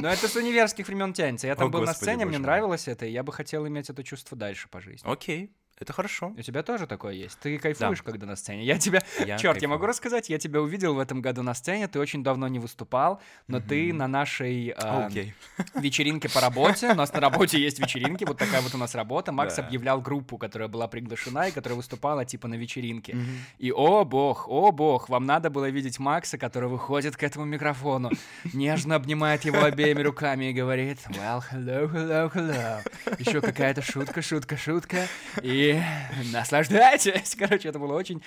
[0.00, 1.48] Но это с универских времен тянется.
[1.48, 4.04] Я там О, был на сцене, мне нравилось это, и я бы хотел иметь это
[4.04, 5.10] чувство дальше по жизни.
[5.10, 6.32] Окей, это хорошо.
[6.36, 7.38] У тебя тоже такое есть?
[7.40, 8.64] Ты кайфуешь, когда на сцене?
[8.64, 9.02] Я тебя...
[9.26, 9.88] Я Черт, я могу кайфую.
[9.90, 13.60] рассказать, я тебя увидел в этом году на сцене, ты очень давно не выступал, но
[13.60, 13.98] ты Мгм.
[13.98, 15.34] на нашей а, Окей.
[15.74, 19.32] вечеринке по работе, у нас на работе есть вечеринки, вот такая вот у нас работа,
[19.32, 19.62] Макс Да.
[19.64, 23.14] объявлял группу, которая была приглашена и которая выступала типа на вечеринке.
[23.14, 23.26] Мгм.
[23.58, 28.10] И о бог, о бог, вам надо было видеть Макса, который выходит к этому микрофону,
[28.52, 32.80] нежно обнимает его обеими руками и говорит «Well, hello, hello, hello».
[33.18, 35.06] Еще какая-то шутка, шутка, шутка.
[35.42, 35.71] И
[36.32, 37.34] наслаждайтесь.
[37.38, 38.22] Короче, это было очень...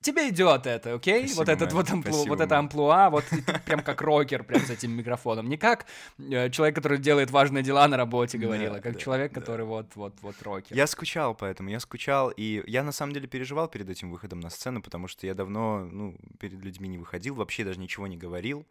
[0.00, 1.26] Тебе идет это, окей?
[1.26, 2.12] Спасибо, вот этот вот, амплу...
[2.12, 3.24] спасибо, вот это амплуа, вот
[3.66, 5.48] прям как рокер, прям с этим микрофоном.
[5.48, 5.86] Не как
[6.18, 9.40] э, человек, который делает важные дела на работе, Да, говорила, как да, человек, да.
[9.40, 10.76] который вот, вот, вот рокер.
[10.76, 14.50] Я скучал поэтому, я скучал, и я на самом деле переживал перед этим выходом на
[14.50, 18.66] сцену, потому что я давно, ну, перед людьми не выходил, вообще даже ничего не говорил.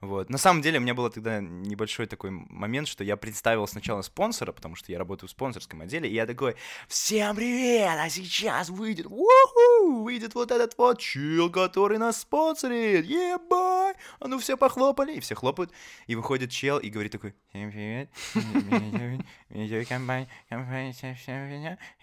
[0.00, 0.30] Вот.
[0.30, 4.52] На самом деле у меня был тогда небольшой такой момент, что я представил сначала спонсора,
[4.52, 6.54] потому что я работаю в спонсорском отделе, и я такой,
[6.86, 13.94] всем привет, а сейчас выйдет, уху, выйдет вот этот вот чел, который нас спонсорит, ебай,
[14.20, 15.72] а ну все похлопали, и все хлопают,
[16.06, 18.10] и выходит чел и говорит такой, привет,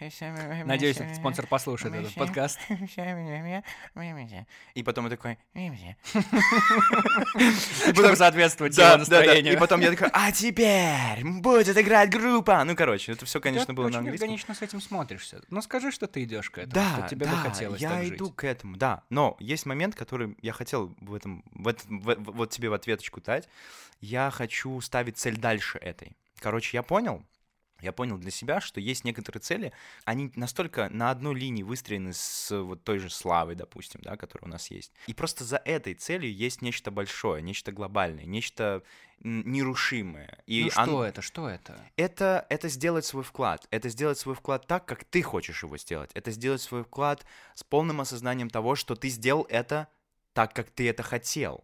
[0.10, 2.60] всем привет, Надеюсь, этот спонсор послушает этот подкаст.
[4.74, 5.38] И потом я такой,
[7.94, 8.98] Чтобы соответствовать его да, да, да.
[9.00, 9.54] настроению.
[9.54, 12.64] И потом я такой, а теперь будет играть группа.
[12.64, 14.26] Ну, короче, это все, конечно, Ты было на английском.
[14.26, 15.42] органично с этим смотришься.
[15.50, 18.06] Ну скажи, что ты идешь к этому, Да, что тебе да, бы хотелось я так
[18.08, 19.04] иду к этому, да.
[19.10, 22.74] Но есть момент, который я хотел в этом, в этом- в- в- вот тебе в
[22.74, 23.48] ответочку дать.
[24.02, 26.16] Я хочу ставить цель дальше этой.
[26.40, 27.24] Короче, я понял,
[27.82, 29.74] я понял для себя, что есть некоторые цели,
[30.06, 34.52] они настолько на одной линии выстроены с вот той же славой, допустим, да, которая у
[34.52, 34.92] нас есть.
[35.08, 38.84] И просто за этой целью есть нечто большое, нечто глобальное, нечто
[39.20, 40.44] нерушимое.
[40.46, 41.80] И Ну что это, что это?
[41.96, 43.68] это, это сделать свой вклад.
[43.72, 46.12] Это сделать свой вклад так, как ты хочешь его сделать.
[46.14, 49.88] Это сделать свой вклад с полным осознанием того, что ты сделал это
[50.34, 51.64] так, как ты это хотел.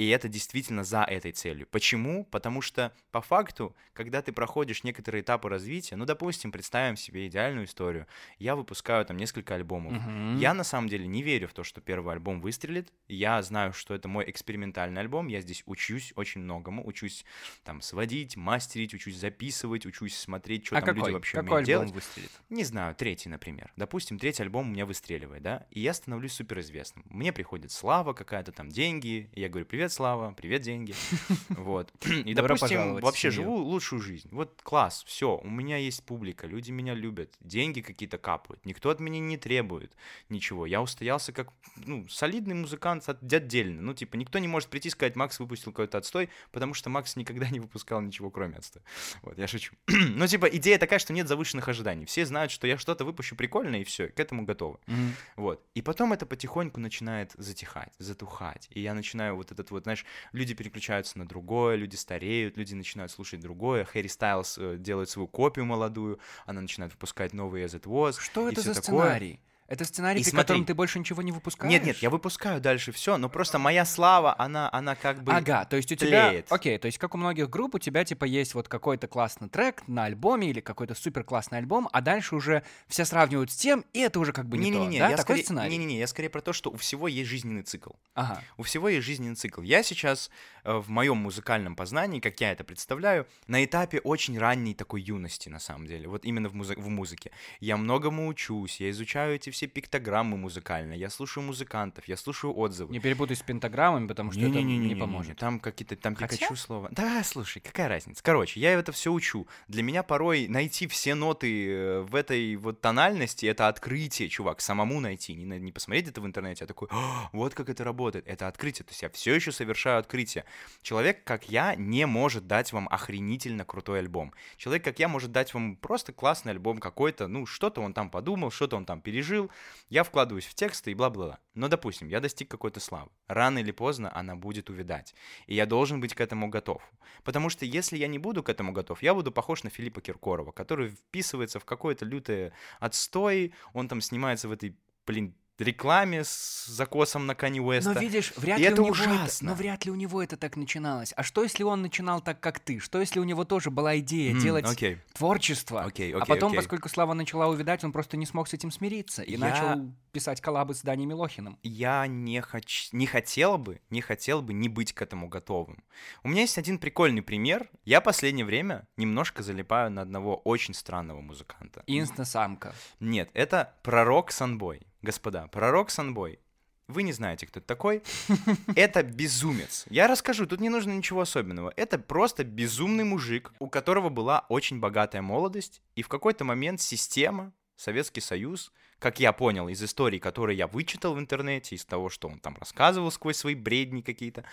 [0.00, 1.66] И это действительно за этой целью.
[1.70, 2.24] Почему?
[2.24, 7.66] Потому что по факту, когда ты проходишь некоторые этапы развития, ну, допустим, представим себе идеальную
[7.66, 8.06] историю.
[8.38, 9.92] Я выпускаю там несколько альбомов.
[9.92, 10.38] Мгм.
[10.38, 12.94] Я на самом деле не верю в то, что первый альбом выстрелит.
[13.08, 15.28] Я знаю, что это мой экспериментальный альбом.
[15.28, 16.86] Я здесь учусь очень многому.
[16.86, 17.26] Учусь
[17.62, 21.00] там сводить, мастерить, учусь записывать, учусь смотреть, что а там какой?
[21.00, 21.94] люди вообще какой умеют альбом делать.
[21.94, 22.30] выстрелит?
[22.48, 23.70] Не знаю, третий, например.
[23.76, 27.04] Допустим, третий альбом у меня выстреливает, да, и я становлюсь суперизвестным.
[27.10, 30.94] Мне приходит слава какая-то там, деньги, я говорю, привет, слава, привет, деньги.
[31.50, 31.92] Вот.
[32.24, 34.28] И, Добро допустим, вообще живу лучшую жизнь.
[34.32, 39.00] Вот класс, все, у меня есть публика, люди меня любят, деньги какие-то капают, никто от
[39.00, 39.94] меня не требует
[40.28, 40.66] ничего.
[40.66, 43.82] Я устоялся как, ну, солидный музыкант от- отдельно.
[43.82, 47.16] Ну, типа, никто не может прийти и сказать, Макс выпустил какой-то отстой, потому что Макс
[47.16, 48.82] никогда не выпускал ничего, кроме отстоя.
[49.22, 49.74] Вот, я шучу.
[49.86, 52.04] ну, типа, идея такая, что нет завышенных ожиданий.
[52.06, 54.78] Все знают, что я что-то выпущу прикольное, и все, к этому готовы.
[54.86, 55.14] Мгм.
[55.36, 55.64] Вот.
[55.74, 58.68] И потом это потихоньку начинает затихать, затухать.
[58.70, 63.12] И я начинаю вот этот вот, знаешь, люди переключаются на другое, люди стареют, люди начинают
[63.12, 63.84] слушать другое.
[63.84, 68.20] Хэри Стайлз э, делает свою копию молодую, она начинает выпускать новые As It Was.
[68.20, 68.82] Что это за такое.
[68.82, 69.40] сценарий?
[69.70, 70.42] Это сценарий, И при смотри.
[70.42, 71.70] котором ты больше ничего не выпускаешь?
[71.70, 75.32] Нет, нет, я выпускаю дальше все, но просто моя слава, она, она как бы...
[75.32, 76.30] Ага, то есть у тебя...
[76.30, 76.46] тлеет.
[76.50, 79.86] Окей, то есть как у многих групп, у тебя типа есть вот какой-то классный трек
[79.86, 84.00] на альбоме или какой-то супер классный альбом, а дальше уже все сравнивают с тем, и
[84.00, 85.10] это уже как бы не, Не-не-не, то, да?
[85.10, 85.44] я Такой скорее...
[85.44, 85.70] сценарий?
[85.70, 87.90] Не-не-не, я скорее про то, что у всего есть жизненный цикл.
[88.14, 88.42] Ага.
[88.56, 89.62] У всего есть жизненный цикл.
[89.62, 90.32] Я сейчас
[90.64, 95.48] э, в моем музыкальном познании, как я это представляю, на этапе очень ранней такой юности,
[95.48, 96.08] на самом деле.
[96.08, 97.30] Вот именно в, музы- в музыке.
[97.60, 102.92] Я многому учусь, я изучаю эти все пиктограммы музыкальные, я слушаю музыкантов, я слушаю отзывы.
[102.92, 105.38] Не перепутай с пентаграммами, потому что это не, поможет.
[105.38, 106.36] Там какие-то, там Хотя?
[106.36, 106.88] Пикачу слова.
[106.92, 108.22] Да, слушай, какая разница.
[108.22, 109.46] Короче, я это все учу.
[109.68, 115.00] Для меня порой найти все ноты э, в этой вот тональности это открытие, чувак, самому
[115.00, 118.26] найти, не, не посмотреть это в интернете, а такой, «А, вот как это работает.
[118.26, 118.84] Это открытие.
[118.84, 120.44] То есть я все еще совершаю открытие.
[120.82, 124.32] Человек, как я, не может дать вам охренительно крутой альбом.
[124.56, 128.50] Человек, как я, может дать вам просто классный альбом какой-то, ну, что-то он там подумал,
[128.50, 129.39] что-то он там пережил.
[129.88, 131.38] Я вкладываюсь в тексты и бла-бла-бла.
[131.54, 133.10] Но, допустим, я достиг какой-то славы.
[133.28, 135.14] Рано или поздно она будет увядать.
[135.46, 136.82] И я должен быть к этому готов.
[137.24, 140.52] Потому что если я не буду к этому готов, я буду похож на Филиппа Киркорова,
[140.52, 144.76] который вписывается в какой-то лютый отстой, он там снимается в этой,
[145.06, 147.92] блин, рекламе с закосом на Кани Уэста.
[147.92, 149.50] Но видишь, вряд И ли это у него это, ужасно.
[149.50, 151.12] но вряд ли у него это так начиналось.
[151.16, 152.78] А что если он начинал так, как ты?
[152.78, 155.82] Что если у него тоже была идея М, делать Окей, творчество?
[155.82, 156.56] окей, а окей, потом, окей.
[156.60, 160.40] поскольку слава начала увидать, он просто не смог с этим смириться и Я- начал писать
[160.40, 161.58] коллабы с Даней Милохиным.
[161.62, 162.88] я не, хоч...
[162.92, 165.84] не хотела бы, не хотела бы не быть к этому готовым.
[166.24, 167.68] У меня есть один прикольный пример.
[167.84, 171.82] Я последнее время немножко залипаю на одного очень странного музыканта.
[171.86, 172.74] Инста-самка.
[172.98, 174.86] Нет, это пророк Санбой.
[175.02, 176.40] Господа, пророк Санбой.
[176.86, 178.02] Вы не знаете, кто это такой.
[178.76, 179.86] Это безумец.
[179.88, 181.72] Я расскажу, тут не нужно ничего особенного.
[181.76, 187.52] Это просто безумный мужик, у которого была очень богатая молодость, и в какой-то момент система,
[187.76, 192.28] Советский Союз, как я понял из историй, которые я вычитал в интернете, из того, что
[192.28, 194.44] он там рассказывал сквозь свои бредни какие-то,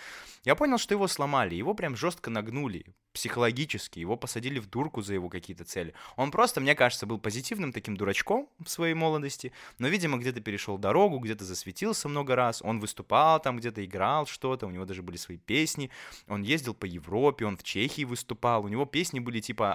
[0.44, 5.14] я понял, что его сломали, его прям жестко нагнули психологически, его посадили в дурку за
[5.14, 5.92] его какие-то цели.
[6.16, 10.78] Он просто, мне кажется, был позитивным таким дурачком в своей молодости, но, видимо, где-то перешел
[10.78, 15.16] дорогу, где-то засветился много раз, он выступал там, где-то играл что-то, у него даже были
[15.16, 15.90] свои песни,
[16.28, 19.74] он ездил по Европе, он в Чехии выступал, у него песни были типа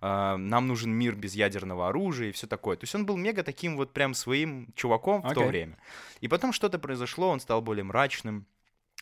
[0.00, 2.76] а «Нам нужен мир без ядерного оружия» и все такое.
[2.76, 5.76] То есть он был мега таким вот прям своим чуваком в то время.
[6.20, 8.46] И потом что-то произошло, он стал более мрачным,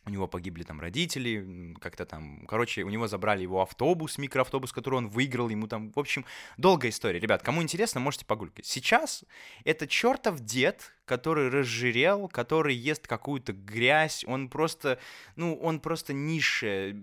[0.06, 4.94] у него погибли там родители, как-то там, короче, у него забрали его автобус, микроавтобус, который
[4.94, 6.24] он выиграл, ему там, в общем,
[6.56, 7.18] долгая история.
[7.18, 8.64] Ребят, кому интересно, можете погуглить.
[8.64, 9.24] Сейчас
[9.64, 14.98] это чертов дед, который разжирел, который ест какую-то грязь, он просто,
[15.34, 16.96] ну, он просто низшая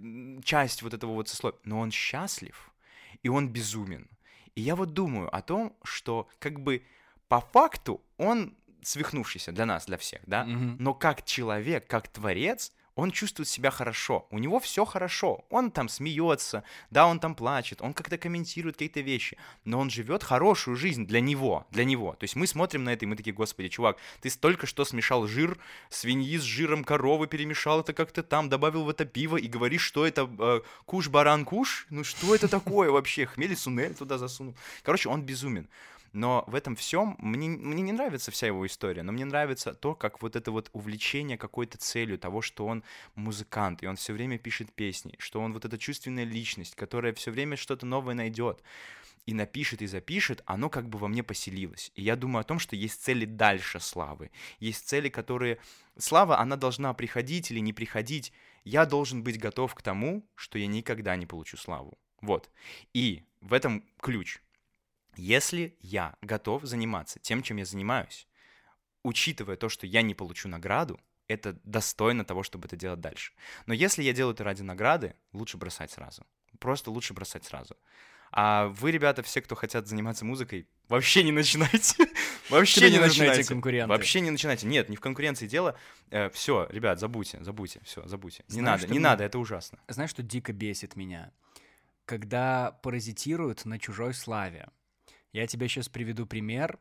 [0.43, 2.71] часть вот этого вот сословия, но он счастлив,
[3.21, 4.09] и он безумен.
[4.55, 6.83] И я вот думаю о том, что как бы
[7.27, 10.77] по факту он свихнувшийся для нас, для всех, да, Мгм.
[10.79, 15.89] но как человек, как творец, он чувствует себя хорошо, у него все хорошо, он там
[15.89, 21.07] смеется, да, он там плачет, он как-то комментирует какие-то вещи, но он живет хорошую жизнь
[21.07, 22.13] для него, для него.
[22.13, 25.25] То есть мы смотрим на это, и мы такие, господи, чувак, ты столько что смешал
[25.25, 25.57] жир
[25.89, 30.05] свиньи с жиром коровы, перемешал это как-то там, добавил в это пиво и говоришь, что
[30.05, 31.87] это э, куш-баран-куш?
[31.89, 33.25] Ну что это такое вообще?
[33.25, 34.55] Хмели сунель туда засунул.
[34.83, 35.67] Короче, он безумен.
[36.13, 39.95] Но в этом всем мне, мне не нравится вся его история, но мне нравится то,
[39.95, 42.83] как вот это вот увлечение какой-то целью того, что он
[43.15, 47.31] музыкант, и он все время пишет песни, что он вот эта чувственная личность, которая все
[47.31, 48.61] время что-то новое найдет
[49.25, 51.91] и напишет и запишет, оно как бы во мне поселилось.
[51.95, 54.31] И я думаю о том, что есть цели дальше славы.
[54.59, 55.59] Есть цели, которые...
[55.97, 58.33] Слава, она должна приходить или не приходить.
[58.65, 61.97] Я должен быть готов к тому, что я никогда не получу славу.
[62.21, 62.49] Вот.
[62.93, 64.39] И в этом ключ.
[65.15, 68.27] Если я готов заниматься тем, чем я занимаюсь,
[69.03, 73.33] учитывая то, что я не получу награду, это достойно того, чтобы это делать дальше.
[73.65, 76.25] Но если я делаю это ради награды, лучше бросать сразу.
[76.59, 77.75] Просто лучше бросать сразу.
[78.31, 82.07] А вы, ребята, все, кто хотят заниматься музыкой, вообще не начинайте.
[82.49, 83.47] Вообще Тебе не начинайте.
[83.47, 83.87] конкуренты.
[83.87, 84.67] Вообще не начинайте.
[84.67, 85.77] Нет, не в конкуренции дело.
[86.33, 88.43] Все, ребят, забудьте, забудьте, все, забудьте.
[88.49, 89.79] Не надо, не надо, это ужасно.
[89.87, 91.31] Знаешь, что дико бесит меня?
[92.05, 94.67] Когда паразитируют на чужой славе.
[95.33, 96.77] Я тебе сейчас приведу пример.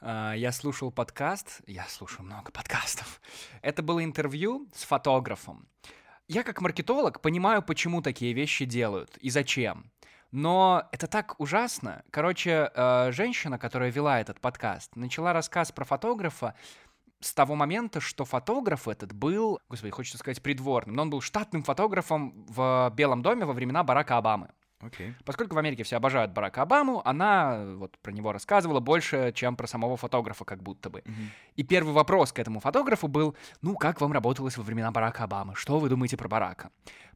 [0.00, 3.20] А, Я слушал подкаст, я слушаю много подкастов.
[3.60, 5.68] Это было интервью с фотографом.
[6.26, 9.90] Я как маркетолог понимаю, почему такие вещи делают и зачем.
[10.30, 12.02] Но это так ужасно.
[12.10, 16.54] Короче, э, женщина, которая вела этот подкаст, начала рассказ про фотографа
[17.20, 21.62] с того момента, что фотограф этот был, господи, хочется сказать придворным, но он был штатным
[21.62, 24.48] фотографом в Белом доме во времена Барака Обамы.
[24.82, 25.14] Окей.
[25.24, 29.56] Поскольку в Америке все обожают Барака Обаму, она э, вот про него рассказывала больше, чем
[29.56, 31.02] про самого фотографа, как будто бы.
[31.04, 31.30] Мгм.
[31.56, 35.54] И первый вопрос к этому фотографу был, ну, как вам работалось во времена Барака Обамы?
[35.54, 36.70] Что вы думаете про Барака?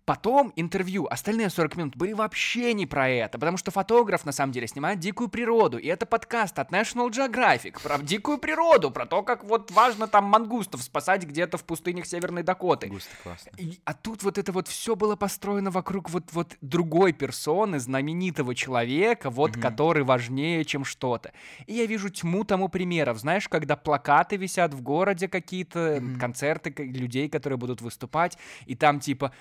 [0.07, 4.53] Потом интервью, остальные 40 минут были вообще не про это, потому что фотограф на самом
[4.53, 9.25] деле снимает дикую природу, и это подкаст от National Geographic про дикую природу, про то,
[9.25, 12.87] как вот важно там мангустов спасать где-то в пустынях Северной Дакоты.
[12.87, 13.51] Густо классно.
[13.59, 18.55] И- а тут вот это вот все было построено вокруг вот, вот другой персоны, знаменитого
[18.55, 19.61] человека, вот Мгм.
[19.61, 21.33] который важнее, чем что-то.
[21.67, 23.19] И я вижу тьму тому примеров.
[23.19, 26.21] Знаешь, когда плакаты висят в городе какие-то, Мгм.
[26.21, 29.33] концерты людей, которые будут выступать, и там типа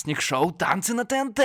[0.00, 1.40] участник шоу «Танцы на ТНТ».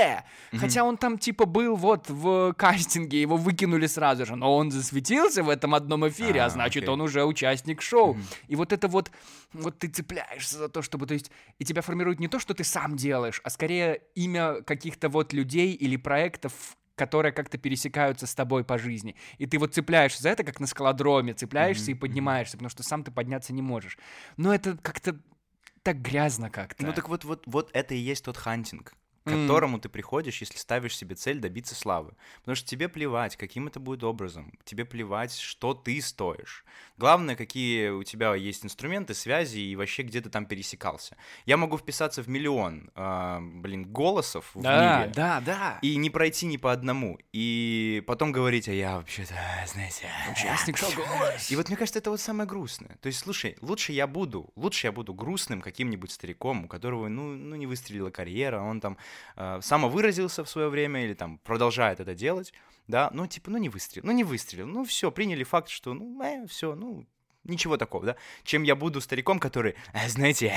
[0.57, 5.43] Хотя он там типа был вот в кастинге, его выкинули сразу же, но он засветился
[5.43, 6.93] в этом одном эфире, а, А, значит, окей.
[6.93, 8.13] он уже участник шоу.
[8.13, 8.23] Мгм.
[8.47, 9.11] И вот это вот,
[9.53, 12.63] вот ты цепляешься за то, чтобы, то есть, и тебя формирует не то, что ты
[12.63, 16.53] сам делаешь, а скорее имя каких-то вот людей или проектов,
[16.95, 19.15] которые как-то пересекаются с тобой по жизни.
[19.37, 22.83] И ты вот цепляешься за это, как на скалодроме, цепляешься Мгм, и поднимаешься, потому что
[22.83, 23.97] сам ты подняться не можешь.
[24.37, 25.17] Но это как-то
[25.85, 26.83] так грязно как-то.
[26.83, 28.93] Ну так вот, вот, вот это и есть тот hunting.
[29.25, 29.47] К М.
[29.47, 32.13] которому ты приходишь, если ставишь себе цель добиться славы.
[32.41, 36.63] Потому что тебе плевать, каким это будет образом, тебе плевать, что ты стоишь.
[36.97, 41.17] Главное, какие у тебя есть инструменты, связи и вообще где ты там пересекался.
[41.45, 45.11] Я могу вписаться в миллион, а, блин, голосов в Да, мире.
[45.15, 45.79] да, да.
[45.81, 47.17] И не пройти ни по одному.
[47.33, 49.33] И потом говорить, а я вообще-то,
[49.67, 50.07] знаете...
[50.31, 51.49] Участник шоу «Голос».
[51.51, 52.97] И вот мне кажется, это вот самое грустное.
[53.01, 57.33] То есть, слушай, лучше я буду, лучше я буду грустным каким-нибудь стариком, у которого, ну,
[57.35, 58.97] ну не выстрелила карьера, он там
[59.35, 62.53] э, самовыразился в свое время или там продолжает это делать,
[62.87, 66.21] да, ну, типа, ну не выстрелил, ну не выстрелил, ну все, приняли факт, что, ну,
[66.21, 67.05] э, все, ну,
[67.43, 70.53] ничего такого, да, чем я буду стариком, который, «А, знаете,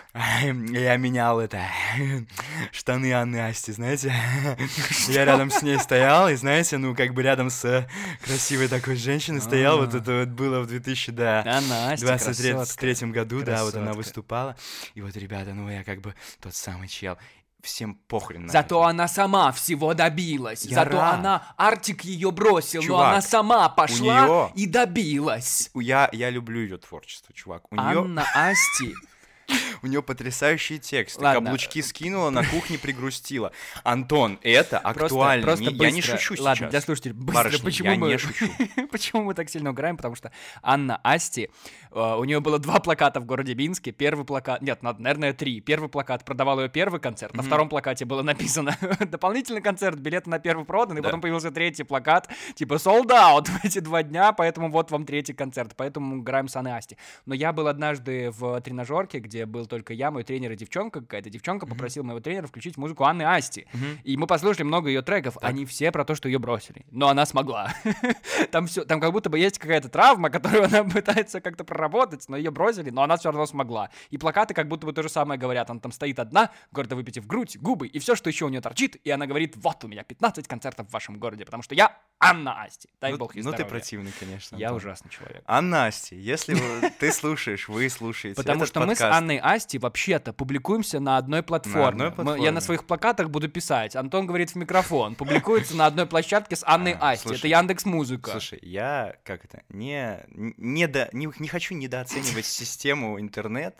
[0.14, 1.62] я менял это,
[2.72, 4.14] штаны Анны Асти, знаете,
[5.08, 7.88] я рядом с ней стоял, и знаете, ну, как бы рядом с э,
[8.24, 9.98] красивой такой женщиной стоял, вот А.
[9.98, 12.80] это вот было в 2000, да, А Настя, 23 красотка.
[12.80, 14.56] третьем году, да, вот она выступала.
[14.94, 17.16] И вот, ребята, ну я как бы тот самый чел.
[17.62, 18.88] Всем похрен на Зато это.
[18.90, 20.64] она сама всего добилась.
[20.64, 21.14] Я Зато рад.
[21.14, 25.70] она Артик ее бросил, но Чувак, она сама пошла неё- и добилась.
[25.74, 27.62] Я, я люблю ее творчество, чувак.
[27.70, 28.92] У нее, Анна Асти.
[29.82, 31.22] У нее потрясающие тексты.
[31.22, 31.40] Ладно.
[31.40, 33.52] Каблучки скинула, на кухне пригрустила.
[33.84, 35.42] Антон, это Просто, актуально.
[35.44, 36.70] просто Не- я не шучу Ладно, сейчас.
[36.70, 38.08] для слушателей, быстро, Барышни, почему я мы...
[38.08, 38.46] не шучу.
[38.90, 39.96] почему мы так сильно угораем?
[39.96, 40.32] Потому что
[40.62, 41.50] Анна Асти,
[41.94, 43.92] у нее было два плаката в городе Минске.
[43.92, 45.60] Первый плакат, нет, надо, наверное, три.
[45.60, 47.46] Первый плакат продавал ее первый концерт, на Мгм.
[47.48, 51.04] втором плакате было написано дополнительный концерт, билеты на первый продан, и Да.
[51.08, 55.32] потом появился третий плакат, типа sold out в эти два дня, поэтому вот вам третий
[55.34, 56.96] концерт, поэтому мы угораем с Анной Асти.
[57.26, 61.30] Но я был однажды в тренажерке, где был только я, мой тренер и девчонка какая-то.
[61.30, 61.74] Девчонка Мгм.
[61.74, 63.66] попросила моего тренера включить музыку Анны Асти.
[63.72, 63.84] Мгм.
[64.04, 65.50] И мы послушали много ее треков, Так.
[65.50, 66.84] они все про то, что ее бросили.
[66.90, 67.72] Но она смогла.
[68.50, 71.81] Там все, там как будто бы есть какая-то травма, которую она пытается как-то проработать,
[72.28, 73.90] но ее бросили, но она все равно смогла.
[74.10, 75.70] И плакаты как будто бы то же самое говорят.
[75.70, 78.96] Она там стоит одна, гордо выпитив грудь, губы, и все, что еще у нее торчит,
[78.96, 82.62] и она говорит: вот у меня 15 концертов в вашем городе, потому что я Анна
[82.62, 82.88] Асти.
[83.00, 83.70] Дай Ну, бог ей ну ты здоровья.
[83.70, 84.56] противный, конечно.
[84.56, 84.76] Я Антон.
[84.78, 85.42] ужасный человек.
[85.46, 86.54] А Настя, если
[87.00, 92.14] ты слушаешь, вы слушаете Потому что мы с Анной Асти вообще-то публикуемся на одной платформе.
[92.42, 93.96] я на своих плакатах буду писать.
[93.96, 95.14] Антон говорит в микрофон.
[95.16, 97.34] Публикуется на одной площадке с Анной А, Асти.
[97.34, 98.30] Это Яндекс Музыка.
[98.30, 103.76] Слушай, я как это не не, до, не не хочу недооценивать систему интернет,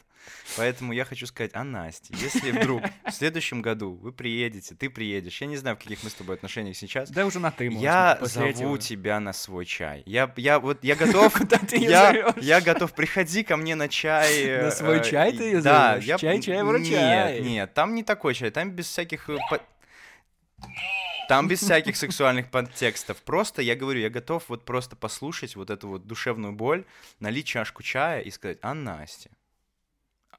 [0.56, 5.40] поэтому я хочу сказать, а Настя, если вдруг в следующем году вы приедете, ты приедешь,
[5.40, 7.84] я не знаю, в каких мы с тобой отношениях сейчас, Да уже на ты можно
[7.84, 8.78] я зову этого.
[8.78, 10.02] тебя на свой чай.
[10.06, 11.32] Я я вот я готов.
[11.38, 14.62] Куда ты Я, я готов, приходи ко мне на чай.
[14.62, 16.18] На свой э, чай ты Да, я...
[16.18, 16.90] Чай, чай, выручай.
[16.90, 19.28] Нет, нет, там не такой чай, там без всяких...
[19.30, 19.38] э,
[21.28, 23.22] Там без всяких сексуальных подтекстов.
[23.22, 26.84] Просто, я говорю, я готов вот просто послушать вот эту вот душевную боль,
[27.20, 29.30] налить чашку чая и сказать, Анна Асти.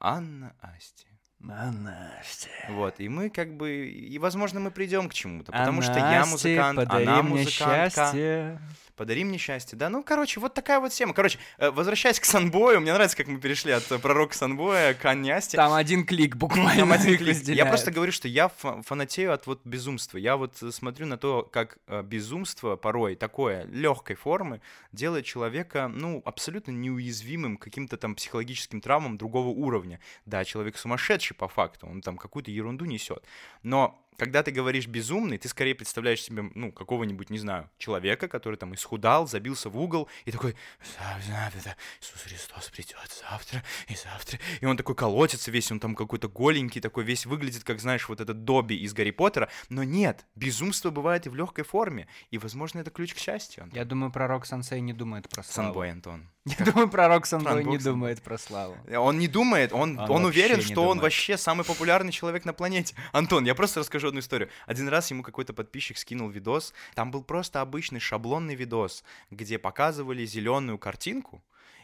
[0.04, 1.06] Анна Асти.
[1.48, 2.48] Анна Асти.
[2.68, 6.20] Вот, и мы как бы, и возможно мы придем к чему-то, потому Анна что я
[6.20, 7.90] Асти, музыкант, подари она мне музыкантка.
[7.90, 8.60] счастье.
[8.96, 9.88] Подари мне счастье, да?
[9.88, 11.14] Ну, короче, вот такая вот тема.
[11.14, 15.04] Короче, э, возвращаясь к Санбою, мне нравится, как мы перешли от э, пророка Санбоя к
[15.04, 15.56] Анне Асти.
[15.56, 16.80] Там один клик буквально.
[16.80, 17.36] Там один клик.
[17.48, 20.16] Я просто говорю, что я фа- фанатею от вот безумства.
[20.18, 24.60] Я вот э, смотрю на то, как безумство порой такое легкой формы
[24.92, 29.98] делает человека, ну, абсолютно неуязвимым каким-то там психологическим травмам другого уровня.
[30.24, 33.24] Да, человек сумасшедший по факту, он там какую-то ерунду несет.
[33.62, 38.56] Но когда ты говоришь безумный, ты скорее представляешь себе, ну, какого-нибудь, не знаю, человека, который
[38.56, 40.56] там исхудал, забился в угол и такой,
[40.98, 44.38] завтра Иисус Христос придет завтра и завтра.
[44.60, 48.20] И он такой колотится весь, он там какой-то голенький, такой весь выглядит, как, знаешь, вот
[48.20, 49.50] этот Добби из Гарри Поттера.
[49.68, 52.08] Но нет, безумство бывает и в легкой форме.
[52.30, 53.64] И, возможно, это ключ к счастью.
[53.64, 53.76] Антон.
[53.76, 55.68] Я думаю, пророк Сансей не думает про славу.
[55.68, 56.28] Санбой, Антон.
[56.58, 58.76] Я думаю, пророк Сансей не думает про славу.
[58.94, 61.02] Он не думает, он, Он он, уверен, что он думает.
[61.02, 62.94] вообще самый популярный человек на планете.
[63.12, 64.50] Антон, я просто расскажу одну историю.
[64.66, 66.74] Один раз ему какой-то подписчик скинул видос.
[66.94, 71.42] Там был просто обычный шаблонный видос, где показывали зеленую картинку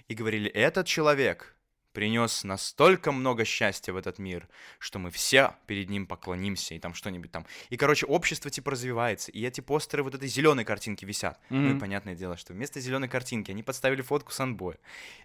[0.09, 1.55] и говорили, этот человек
[1.93, 6.95] принес настолько много счастья в этот мир, что мы все перед ним поклонимся, и там
[6.95, 7.47] что-нибудь там.
[7.69, 11.41] И, короче, общество типа развивается, и эти постеры вот этой зеленой картинки висят.
[11.51, 14.79] Ну и понятное дело, что вместо зеленой картинки они подставили фотку Санбоя.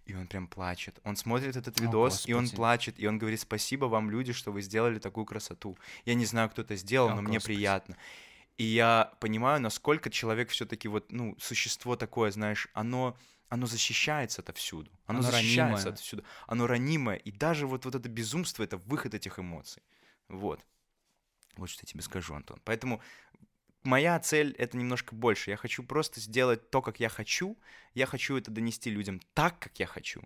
[0.05, 0.99] И он прям плачет.
[1.03, 4.51] Он смотрит этот О, видос, и он плачет, и он говорит, спасибо вам, люди, что
[4.51, 5.77] вы сделали такую красоту.
[6.05, 7.55] Я не знаю, кто это сделал, О, но мне Господи.
[7.55, 7.97] приятно.
[8.57, 13.17] И я понимаю, насколько человек все-таки вот, ну, существо такое, знаешь, оно,
[13.49, 14.91] оно защищается отовсюду.
[15.05, 15.93] Оно, Оно защищается ранимое.
[15.93, 16.23] отовсюду.
[16.47, 17.17] Оно ранимое.
[17.17, 19.83] И даже вот, вот это безумство— это выход этих эмоций.
[20.27, 20.65] Вот.
[21.55, 22.59] Вот что я тебе скажу, Антон.
[22.65, 23.01] Поэтому
[23.83, 25.51] моя цель— это немножко больше.
[25.51, 27.57] Я хочу просто сделать то, как я хочу.
[27.93, 30.21] Я хочу это донести людям так, как я хочу.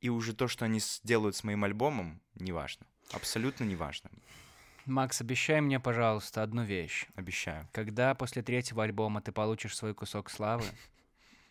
[0.00, 2.86] И уже то, что они сделают с моим альбомом, неважно.
[3.12, 4.10] Абсолютно неважно.
[4.84, 7.06] Макс, обещай мне, пожалуйста, одну вещь.
[7.14, 7.68] Обещаю.
[7.72, 10.64] Когда после третьего альбома ты получишь свой кусок славы,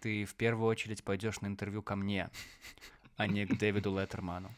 [0.05, 2.29] ты в первую очередь пойдешь на интервью ко мне,
[3.17, 4.53] а не к Дэвиду Леттерману.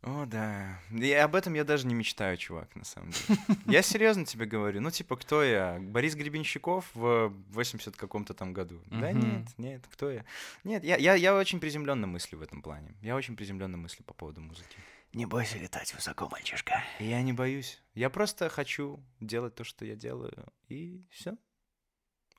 [0.00, 0.80] О, да.
[0.90, 3.38] И об этом я даже не мечтаю, чувак, на самом деле.
[3.66, 4.80] Я серьезно тебе говорю.
[4.80, 5.76] Ну, типа, кто я?
[5.78, 8.80] Борис Гребенщиков в 80 каком-то там году.
[8.86, 9.20] Да Мгм.
[9.20, 10.24] нет, нет, кто я?
[10.64, 12.94] Нет, я, я, я очень приземленно мыслю в этом плане.
[13.02, 14.78] Я очень приземленно мыслю по поводу музыки.
[15.12, 16.82] Не бойся летать высоко, мальчишка.
[16.98, 17.82] Я не боюсь.
[17.92, 21.36] Я просто хочу делать то, что я делаю, и все.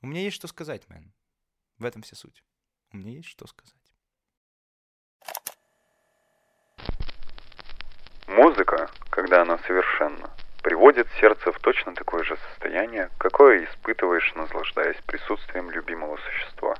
[0.02, 1.12] У меня есть что сказать, мэн.
[1.78, 2.42] В этом вся суть.
[2.92, 3.74] У меня есть что сказать.
[8.26, 10.30] Музыка, когда она совершенна,
[10.62, 16.76] приводит сердце в точно такое же состояние, какое испытываешь, наслаждаясь присутствием любимого существа.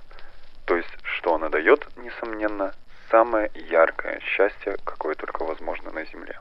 [0.66, 2.74] То есть, что она дает, несомненно,
[3.11, 6.40] самое яркое счастье, какое только возможно на Земле.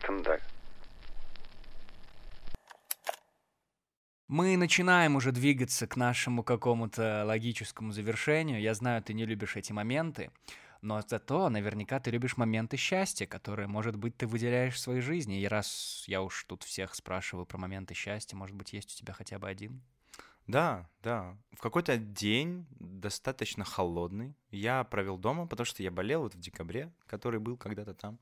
[0.00, 0.40] Стендаль.
[4.28, 8.58] Мы начинаем уже двигаться к нашему какому-то логическому завершению.
[8.58, 10.30] Я знаю, ты не любишь эти моменты,
[10.80, 15.42] но зато наверняка ты любишь моменты счастья, которые, может быть, ты выделяешь в своей жизни.
[15.42, 19.12] И раз я уж тут всех спрашиваю про моменты счастья, может быть, есть у тебя
[19.12, 19.82] хотя бы один?
[20.46, 21.36] Да, да.
[21.52, 26.90] В какой-то день, достаточно холодный, я провел дома, потому что я болел вот в декабре,
[27.06, 28.18] который был когда-то там.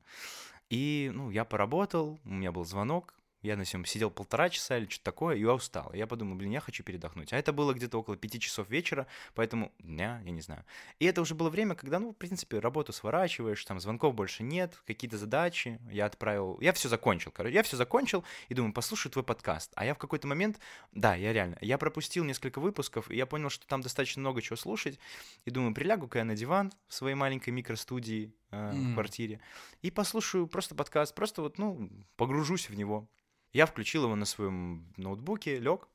[0.69, 3.13] И, ну, я поработал, у меня был звонок,
[3.43, 5.91] я на всем сидел полтора часа или что-то такое, и я устал.
[5.93, 7.33] Я подумал, блин, я хочу передохнуть.
[7.33, 10.65] А это было где-то около пяти часов вечера, поэтому дня, я не знаю.
[10.99, 14.81] И это уже было время, когда, ну, в принципе, работу сворачиваешь, там звонков больше нет,
[14.87, 15.79] какие-то задачи.
[15.91, 19.73] Я отправил, я все закончил, короче, я все закончил, и думаю, послушай твой подкаст.
[19.75, 20.59] А я в какой-то момент,
[20.93, 24.55] да, я реально, я пропустил несколько выпусков, и я понял, что там достаточно много чего
[24.55, 24.99] слушать,
[25.43, 29.41] и думаю, прилягу-ка я на диван в своей маленькой микростудии э, в квартире
[29.81, 33.09] и послушаю просто подкаст, просто вот, ну, погружусь в него.
[33.53, 35.87] Я включил его на своем ноутбуке, лег.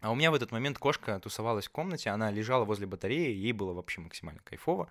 [0.00, 3.52] А у меня в этот момент кошка тусовалась в комнате, она лежала возле батареи, ей
[3.52, 4.88] было вообще максимально кайфово.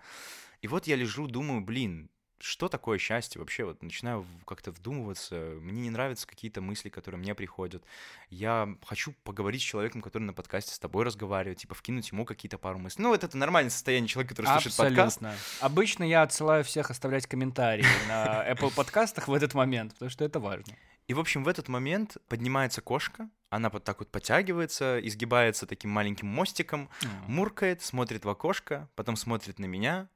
[0.60, 3.64] И вот я лежу, думаю, блин, что такое счастье вообще?
[3.64, 5.34] Вот начинаю как-то вдумываться.
[5.60, 7.82] Мне не нравятся какие-то мысли, которые мне приходят.
[8.30, 12.58] Я хочу поговорить с человеком, который на подкасте с тобой разговаривает, типа вкинуть ему какие-то
[12.58, 13.02] пару мыслей.
[13.02, 15.16] Ну, вот это нормальное состояние человека, который слушает подкаст.
[15.16, 15.38] Абсолютно.
[15.60, 20.38] Обычно я отсылаю всех оставлять комментарии на Apple подкастах в этот момент, потому что это
[20.38, 20.74] важно.
[21.08, 25.90] И, в общем, в этот момент поднимается кошка, она вот так вот подтягивается, изгибается таким
[25.90, 26.90] маленьким мостиком,
[27.26, 30.10] муркает, смотрит в окошко, потом смотрит на меня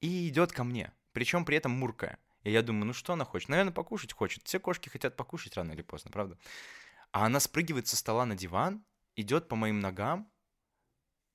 [0.00, 0.92] и идет ко мне.
[1.12, 2.18] Причем при этом муркая.
[2.42, 3.50] И я думаю, ну что она хочет?
[3.50, 4.42] Наверное, покушать хочет.
[4.44, 6.36] Все кошки хотят покушать рано или поздно, правда?
[7.12, 8.84] А она спрыгивает со стола на диван,
[9.14, 10.28] идет по моим ногам,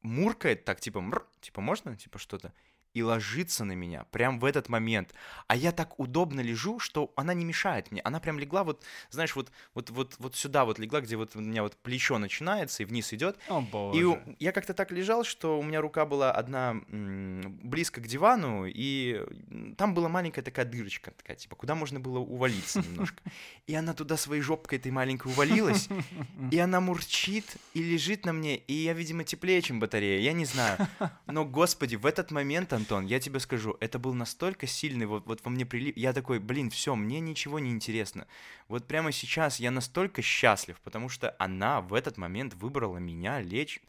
[0.01, 2.53] муркает так, типа, мр, типа, можно, типа, что-то,
[2.98, 5.14] и ложится на меня прям в этот момент.
[5.48, 8.02] А я так удобно лежу, что она не мешает мне.
[8.04, 11.39] Она прям легла вот, знаешь, вот, вот, вот, вот сюда вот легла, где вот у
[11.39, 13.38] меня вот плечо начинается и вниз идет.
[13.50, 14.00] О, боже.
[14.00, 18.66] И я как-то так лежал, что у меня рука была одна м, близко к дивану,
[18.66, 19.22] и
[19.78, 23.22] там была маленькая такая дырочка, такая, типа, куда можно было увалиться немножко.
[23.68, 25.88] И она туда своей жопкой этой маленькой увалилась,
[26.52, 30.45] и она мурчит и лежит на мне, и я, видимо, теплее, чем батарея, я не
[30.45, 30.80] знаю.
[31.28, 35.44] Но, господи, в этот момент, Антон, я тебе скажу, это был настолько сильный вот, вот
[35.44, 35.98] во мне прилив.
[35.98, 38.28] Я такой, блин, все, мне ничего не интересно.
[38.70, 43.82] Вот прямо сейчас я настолько счастлив, потому что она в этот момент выбрала меня лечь.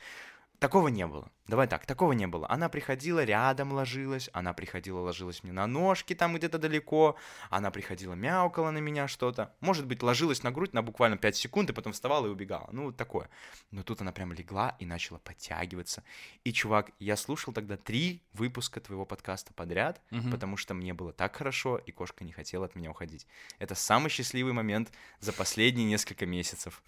[0.59, 1.31] Такого не было.
[1.47, 2.51] Давай так, такого не было.
[2.51, 7.17] Она приходила рядом, ложилась, она приходила, ложилась мне на ножки там где-то далеко,
[7.49, 9.55] она приходила, мяукала на меня что-то.
[9.61, 12.69] Может быть, ложилась на грудь на буквально 5 секунд и потом вставала и убегала.
[12.73, 13.31] Ну, вот такое.
[13.71, 16.03] Но тут она прям легла и начала подтягиваться.
[16.43, 20.31] И, чувак, я слушал тогда три выпуска твоего подкаста подряд, Мгм.
[20.33, 23.27] потому что мне было так хорошо, и кошка не хотела от меня уходить.
[23.61, 24.91] Это самый счастливый момент
[25.21, 26.83] за последние несколько месяцев.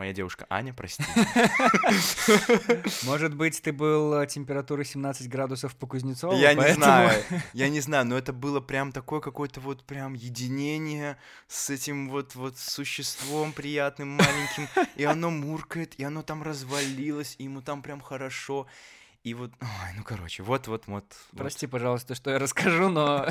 [0.00, 1.04] Моя девушка Аня, прости.
[3.02, 6.38] Может быть, ты был э, температуры 17 градусов по Кузнецову?
[6.38, 7.22] Я не знаю,
[7.52, 12.34] я не знаю, но это было прям такое какое-то вот прям единение с этим вот
[12.34, 18.00] вот существом приятным маленьким, и оно муркает, и оно там развалилось, и ему там прям
[18.00, 18.66] хорошо.
[19.22, 21.04] И вот, ой, ну короче, вот, вот, вот.
[21.36, 23.26] Прости, пожалуйста, что я расскажу, но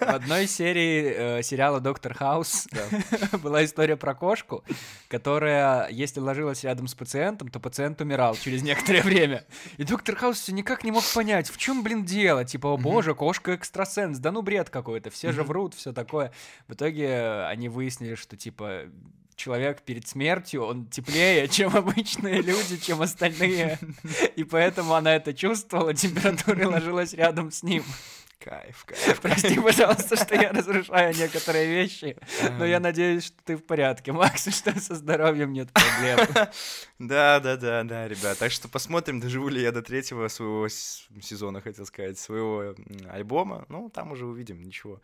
[0.00, 2.66] в одной серии э, сериала «Доктор Хаус»
[3.44, 4.64] была история про кошку,
[5.06, 9.44] которая, если ложилась рядом с пациентом, то пациент умирал через некоторое время.
[9.76, 12.44] И доктор Хаус все никак не мог понять, в чем, блин, дело.
[12.44, 16.32] Типа, о боже, кошка экстрасенс, да ну бред какой-то, все же врут, все такое.
[16.66, 18.86] В итоге они выяснили, что, типа,
[19.36, 23.78] человек перед смертью, он теплее, чем обычные люди, чем остальные.
[24.34, 27.84] И поэтому она это чувствовала, температура ложилась рядом с ним.
[28.38, 29.20] Кайф, кайф.
[29.22, 32.16] Прости, пожалуйста, что я разрушаю некоторые вещи,
[32.58, 36.18] но я надеюсь, что ты в порядке, Макс, и что со здоровьем нет проблем.
[36.98, 38.38] Да, да, да, да, ребят.
[38.38, 42.74] Так что посмотрим, доживу ли я до третьего своего сезона, хотел сказать, своего
[43.10, 43.66] альбома.
[43.68, 45.02] Ну, там уже увидим, ничего.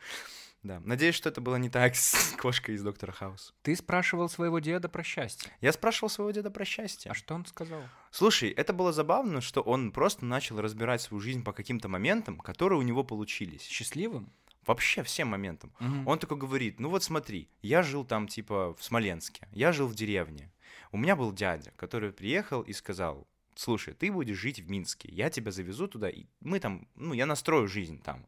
[0.63, 0.81] Да.
[0.85, 3.55] Надеюсь, что это было не так с кошкой из Доктора Хаус.
[3.63, 5.51] Ты спрашивал своего деда про счастье.
[5.61, 7.11] Я спрашивал своего деда про счастье.
[7.11, 7.83] А что он сказал?
[8.11, 12.79] Слушай, это было забавно, что он просто начал разбирать свою жизнь по каким-то моментам, которые
[12.79, 13.63] у него получились.
[13.63, 14.33] Счастливым?
[14.67, 15.73] Вообще всем моментам.
[15.81, 16.07] Мгм.
[16.07, 19.95] Он такой говорит, ну вот смотри, я жил там типа в Смоленске, я жил в
[19.97, 20.53] деревне.
[20.93, 25.31] У меня был дядя, который приехал и сказал, слушай, ты будешь жить в Минске, я
[25.31, 28.25] тебя завезу туда, и мы там, ну я настрою жизнь там.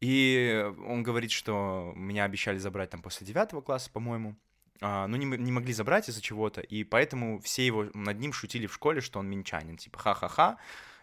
[0.00, 4.36] И он говорит, что меня обещали забрать там после девятого класса, по-моему.
[4.82, 8.66] А, ну, не, не могли забрать из-за чего-то, и поэтому все его над ним шутили
[8.66, 9.78] в школе, что он минчанин.
[9.78, 10.58] Типа, ха-ха-ха,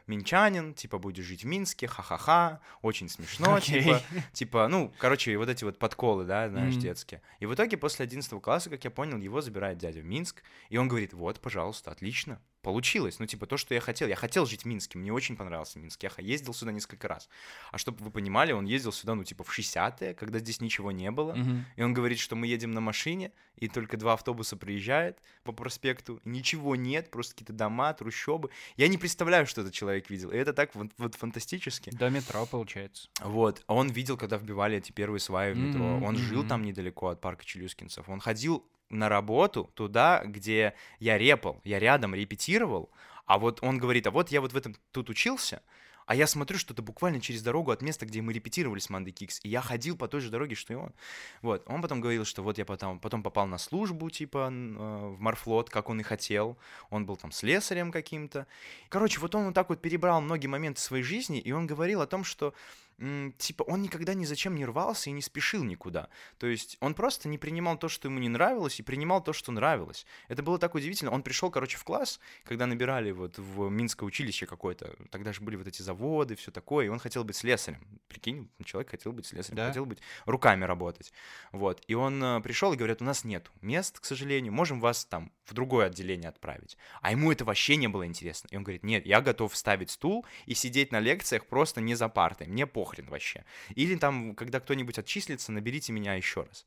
[0.06, 3.82] минчанин, типа, будешь жить в Минске, ха-ха-ха, очень смешно, Окей.
[3.82, 6.82] типа, типа, ну, короче, вот эти вот подколы, да, знаешь, Мгм.
[6.82, 7.22] детские.
[7.40, 10.78] И в итоге после 11 класса, как я понял, его забирает дядя в Минск, и
[10.78, 13.20] он говорит, вот, пожалуйста, отлично, получилось.
[13.20, 14.08] Ну, типа, то, что я хотел.
[14.08, 16.02] Я хотел жить в Минске, мне очень понравился Минск.
[16.02, 17.30] Я ездил сюда несколько раз.
[17.72, 21.12] А чтобы вы понимали, он ездил сюда, ну, типа, в 60-е, когда здесь ничего не
[21.12, 21.36] было.
[21.36, 21.66] Мгм.
[21.76, 26.22] И он говорит, что мы едем на машине, и только два автобуса приезжают по проспекту,
[26.24, 28.50] ничего нет, просто какие-то дома, трущобы.
[28.78, 30.32] Я не представляю, что этот человек видел.
[30.32, 31.92] И это так вот, вот фантастически.
[31.92, 33.10] До метро, получается.
[33.22, 35.84] Вот, а он видел, когда вбивали эти первые сваи в метро.
[35.84, 36.48] Мгм, Он жил мгм.
[36.48, 38.08] там недалеко от парка Челюскинцев.
[38.08, 42.90] Он ходил на работу туда, где я репал, я рядом репетировал.
[43.26, 45.62] А вот он говорит, а вот я вот в этом тут учился,
[46.06, 49.12] а я смотрю, что это буквально через дорогу от места, где мы репетировали с Мандой
[49.12, 49.40] Кикс.
[49.44, 50.92] И я ходил по той же дороге, что и он.
[51.42, 51.64] Вот.
[51.68, 55.70] Он потом говорил, что вот я потом, потом попал на службу, типа, э, в морфлот,
[55.70, 56.58] как он и хотел.
[56.90, 58.48] Он был там слесарем каким-то.
[58.90, 62.08] Короче, вот он вот так вот перебрал многие моменты своей жизни, и он говорил о
[62.08, 62.54] том, что
[63.38, 66.10] типа он никогда ни зачем не рвался и не спешил никуда.
[66.38, 69.52] То есть он просто не принимал то, что ему не нравилось, и принимал то, что
[69.52, 70.06] нравилось.
[70.28, 71.12] Это было так удивительно.
[71.12, 74.96] Он пришел, короче, в класс, когда набирали вот в Минское училище какое-то.
[75.12, 77.86] Тогда же были вот эти заводы, все такое, и он хотел быть слесарем.
[78.08, 79.68] Прикинь, человек хотел быть слесарем, Да.
[79.68, 81.12] хотел быть руками работать.
[81.52, 81.82] Вот.
[81.88, 85.32] И он э, пришел и говорит, у нас нет мест, к сожалению, можем вас там
[85.46, 86.78] в другое отделение отправить.
[87.02, 88.48] А ему это вообще не было интересно.
[88.52, 92.08] И он говорит, нет, я готов ставить стул и сидеть на лекциях просто не за
[92.10, 93.46] партой, мне похрен вообще.
[93.76, 96.66] Или там, когда кто-нибудь отчислится, наберите меня еще раз.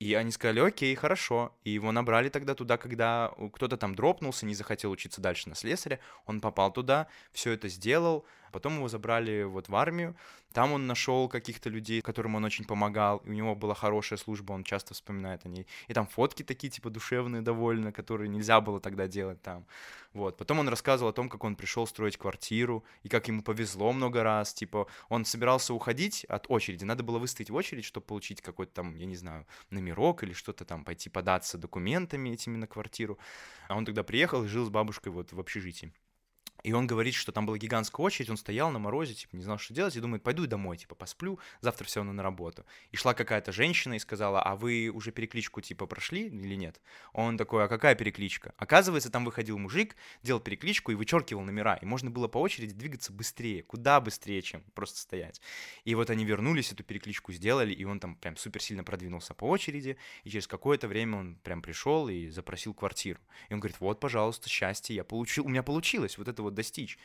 [0.00, 1.56] И они сказали, окей, хорошо.
[1.62, 6.00] И его набрали тогда туда, когда кто-то там дропнулся, не захотел учиться дальше на слесаря.
[6.26, 8.26] Он попал туда, все это сделал.
[8.54, 10.14] Потом его забрали вот в армию.
[10.52, 13.16] Там он нашел каких-то людей, которым он очень помогал.
[13.24, 15.66] И у него была хорошая служба, он часто вспоминает о ней.
[15.88, 19.66] И там фотки такие, типа, душевные довольно, которые нельзя было тогда делать там.
[20.12, 20.36] Вот.
[20.36, 24.22] Потом он рассказывал о том, как он пришел строить квартиру, и как ему повезло много
[24.22, 24.54] раз.
[24.54, 26.84] Типа, он собирался уходить от очереди.
[26.84, 30.64] Надо было выстоять в очередь, чтобы получить какой-то там, я не знаю, номерок или что-то
[30.64, 33.18] там, пойти податься документами этими на квартиру.
[33.66, 35.92] А он тогда приехал и жил с бабушкой вот в общежитии.
[36.64, 39.58] И он говорит, что там была гигантская очередь, он стоял на морозе, типа, не знал,
[39.58, 42.64] что делать, и думает, пойду домой, типа, посплю, завтра все равно на работу.
[42.90, 46.80] И шла какая-то женщина и сказала, а вы уже перекличку, типа, прошли или нет?
[47.12, 48.54] Он такой, а какая перекличка?
[48.56, 53.12] Оказывается, там выходил мужик, делал перекличку и вычеркивал номера, и можно было по очереди двигаться
[53.12, 55.42] быстрее, куда быстрее, чем просто стоять.
[55.84, 59.44] И вот они вернулись, эту перекличку сделали, и он там прям супер сильно продвинулся по
[59.44, 63.20] очереди, и через какое-то время он прям пришел и запросил квартиру.
[63.50, 66.98] И он говорит, вот, пожалуйста, счастье, я получил, у меня получилось вот это вот достичь.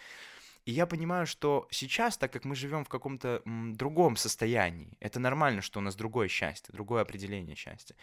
[0.66, 5.62] И я понимаю, что сейчас, так как мы живем в каком-то другом состоянии, это нормально,
[5.62, 7.95] что у нас другое счастье, другое определение счастья.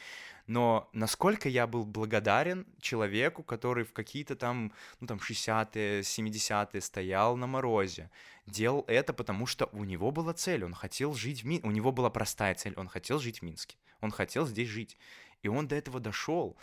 [0.46, 7.36] Но насколько я был благодарен человеку, который в какие-то там, ну там 60-е, 70-е стоял
[7.36, 8.10] на морозе,
[8.46, 11.92] делал это, потому что у него была цель, он хотел жить в Минске, у него
[11.92, 14.98] была простая цель, он хотел жить в Минске, он хотел здесь жить.
[15.42, 16.56] И он до этого дошел,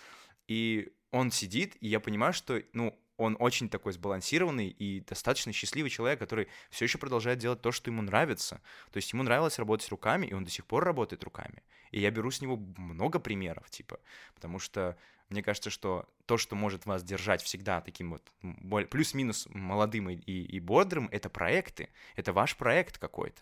[0.48, 5.89] и он сидит, и я понимаю, что, ну, он очень такой сбалансированный и достаточно счастливый
[5.89, 8.61] человек, который все еще продолжает делать то, что ему нравится.
[8.91, 11.63] То есть ему нравилось работать руками, и он до сих пор работает руками.
[11.91, 13.99] И я беру с него много примеров, типа,
[14.36, 14.97] потому что
[15.30, 20.59] мне кажется, что то, что может вас держать всегда таким вот плюс-минус молодым и, и
[20.59, 23.41] бодрым, это проекты, это ваш проект какой-то.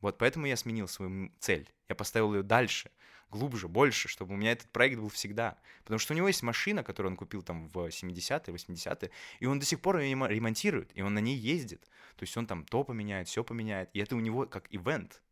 [0.00, 1.68] Вот поэтому я сменил свою цель.
[1.88, 2.90] Я поставил ее дальше,
[3.30, 5.58] глубже, больше, чтобы у меня этот проект был всегда.
[5.82, 9.58] Потому что у него есть машина, которую он купил там в 70-е, 80-е, и он
[9.58, 11.82] до сих пор ее ремонтирует, и он на ней ездит.
[12.16, 15.22] То есть он там то поменяет, все поменяет, и это у него как ивент.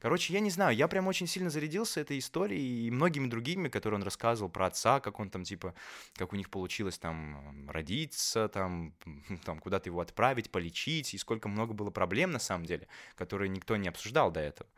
[0.00, 3.98] Короче, я не знаю, я прям очень сильно зарядился этой историей и многими другими, которые
[3.98, 5.74] он рассказывал про отца, как он там, типа,
[6.14, 8.94] как у них получилось там родиться, там,
[9.44, 13.76] там куда-то его отправить, полечить, и сколько много было проблем на самом деле, которые никто
[13.76, 14.68] не обсуждал до этого.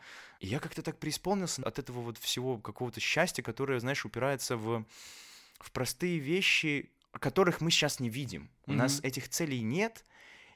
[0.40, 4.84] И я как-то так преисполнился от этого вот всего какого-то счастья, которое, знаешь, упирается в,
[5.60, 8.50] в простые вещи, которых мы сейчас не видим.
[8.66, 8.78] У Мгм.
[8.78, 10.04] нас этих целей нет,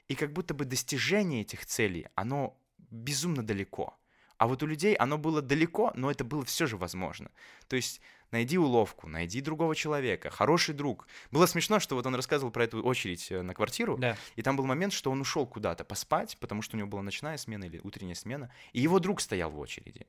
[0.07, 2.57] и как будто бы достижение этих целей, оно
[2.91, 3.95] безумно далеко.
[4.39, 7.29] А вот у людей оно было далеко, но это было все же возможно.
[7.67, 7.99] То есть
[8.31, 11.07] найди уловку, найди другого человека, хороший друг.
[11.29, 14.15] Было смешно, что вот он рассказывал про эту очередь э, на квартиру, Да.
[14.37, 17.35] и там был момент, что он ушел куда-то поспать, потому что у него была ночная
[17.37, 20.07] смена или утренняя смена, и его друг стоял в очереди.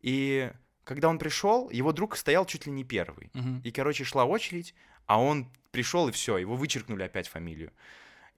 [0.00, 0.50] И
[0.84, 3.30] когда он пришел, его друг стоял чуть ли не первый.
[3.34, 3.60] Мгм.
[3.64, 4.74] И, короче, шла очередь,
[5.06, 7.72] а он пришел, и все, его вычеркнули опять фамилию.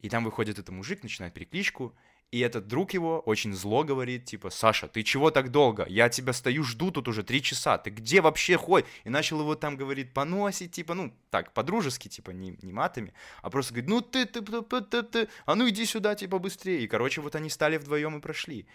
[0.01, 1.95] И там выходит этот мужик, начинает перекличку,
[2.31, 5.85] и этот друг его очень зло говорит, типа, Саша, ты чего так долго?
[5.89, 8.89] Я тебя стою, жду тут уже три часа, ты где вообще ходишь?
[9.03, 13.13] И начал его там, говорит, поносить, типа, ну, так, по-дружески, типа, не, не матами,
[13.43, 16.39] а просто говорит, ну ты, ты, ты, ты, ты, ты, а ну иди сюда, типа,
[16.39, 16.85] быстрее.
[16.85, 18.67] И, короче, вот они стали вдвоем и прошли.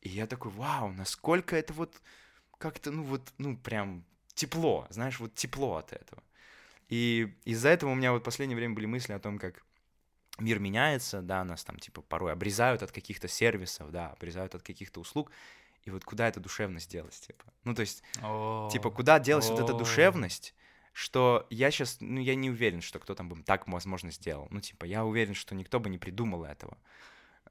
[0.00, 2.00] И я такой, вау, насколько это вот
[2.56, 6.22] как-то, ну вот, ну прям тепло, знаешь, вот тепло от этого.
[6.88, 9.65] И из-за этого у меня вот в последнее время были мысли о том, как
[10.38, 15.00] мир меняется, да, нас там типа порой обрезают от каких-то сервисов, да, обрезают от каких-то
[15.00, 15.30] услуг,
[15.84, 17.44] и вот куда эта душевность делась, типа?
[17.64, 20.54] Ну, то есть, типа, О, куда делась вот эта душевность,
[20.92, 24.48] что я сейчас, ну, я не уверен, что кто там бы так, возможно, сделал.
[24.50, 26.76] Ну, типа, я уверен, что никто бы не придумал этого.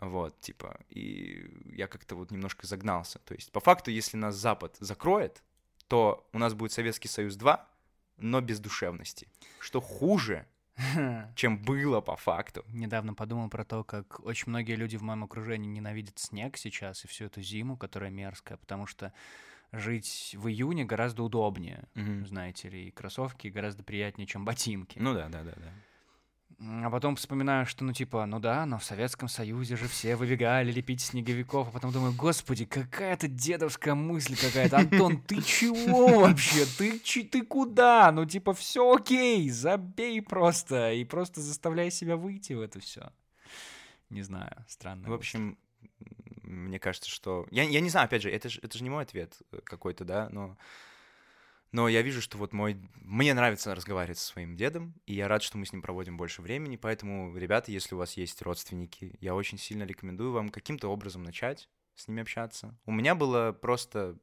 [0.02, 3.20] Вот, типа, и я как-то вот немножко загнался.
[3.20, 5.42] То есть, по факту, если нас Запад закроет,
[5.88, 7.70] то у нас будет Советский Союз 2,
[8.18, 9.30] но без душевности.
[9.60, 10.46] Что хуже,
[11.36, 12.65] чем было по факту.
[12.69, 17.07] Недавно подумал про то, как очень многие люди в моем окружении ненавидят снег сейчас и
[17.07, 19.13] всю эту зиму, которая мерзкая, потому что
[19.71, 24.99] жить в июне гораздо удобнее, знаете ли, и кроссовки гораздо приятнее, чем ботинки.
[24.99, 25.73] Ну да, да, да, да.
[26.58, 30.72] А потом вспоминаю, что, ну, типа, ну да, но в Советском Союзе же все выбегали
[30.72, 34.78] лепить снеговиков, а потом думаю, господи, какая-то дедовская мысль какая-то.
[34.78, 36.66] Антон, ты чего вообще?
[36.78, 38.10] Ты, чи- ты куда?
[38.14, 43.12] Ну, типа, все окей, забей просто, и просто заставляй себя выйти в это все.
[44.10, 45.10] Не знаю, странно.
[45.10, 45.58] В общем,
[46.41, 47.47] мне кажется, что...
[47.51, 50.06] Я, я не знаю, опять же, это же, это же не мой ответ э, какой-то,
[50.06, 50.58] да, но...
[51.76, 52.78] Но я вижу, что вот мой...
[52.95, 56.41] Мне нравится разговаривать со своим дедом, и я рад, что мы с ним проводим больше
[56.41, 61.23] времени, поэтому, ребята, если у вас есть родственники, я очень сильно рекомендую вам каким-то образом
[61.23, 62.80] начать с ними общаться.
[62.86, 64.17] У меня было просто...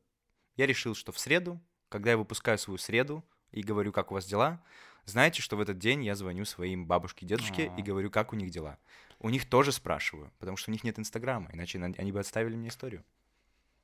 [0.57, 4.25] Я решил, что в среду, когда я выпускаю свою среду и говорю, как у вас
[4.25, 4.65] дела,
[5.05, 7.85] знаете, что в этот день я звоню своим бабушке и дедушке и А.
[7.85, 8.79] говорю, как у них дела.
[9.19, 12.57] У них тоже спрашиваю, потому что у них нет Инстаграма, иначе на- они бы отставили
[12.57, 13.05] мне историю.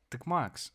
[0.08, 0.72] Так, Макс,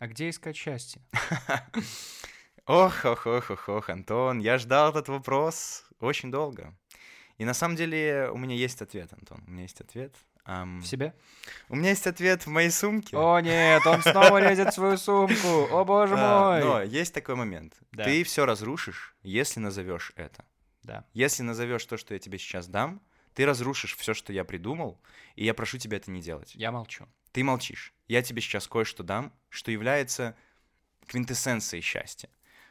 [0.00, 1.02] А где искать счастье?
[2.66, 6.72] Ох, ох, ох, ох, ох, Антон, я ждал этот вопрос очень долго.
[7.38, 10.14] И на самом деле у меня есть ответ, Антон, у меня есть ответ.
[10.44, 11.14] Ам, В себе?
[11.68, 13.16] У меня есть ответ в моей сумке.
[13.16, 15.68] О, нет, он снова лезет в свою сумку.
[15.70, 16.60] О, боже мой.
[16.60, 17.74] Но есть такой момент.
[17.92, 20.44] Ты все разрушишь, если назовешь это.
[20.82, 21.04] Да.
[21.12, 23.00] Если назовешь то, что я тебе сейчас дам,
[23.34, 25.00] ты разрушишь все, что я придумал,
[25.34, 26.54] и я прошу тебя это не делать.
[26.54, 27.06] Я молчу.
[27.32, 27.92] Ты молчишь.
[28.08, 30.36] Я тебе сейчас кое-что дам, что является
[31.06, 32.28] квинтэссенцией счастья,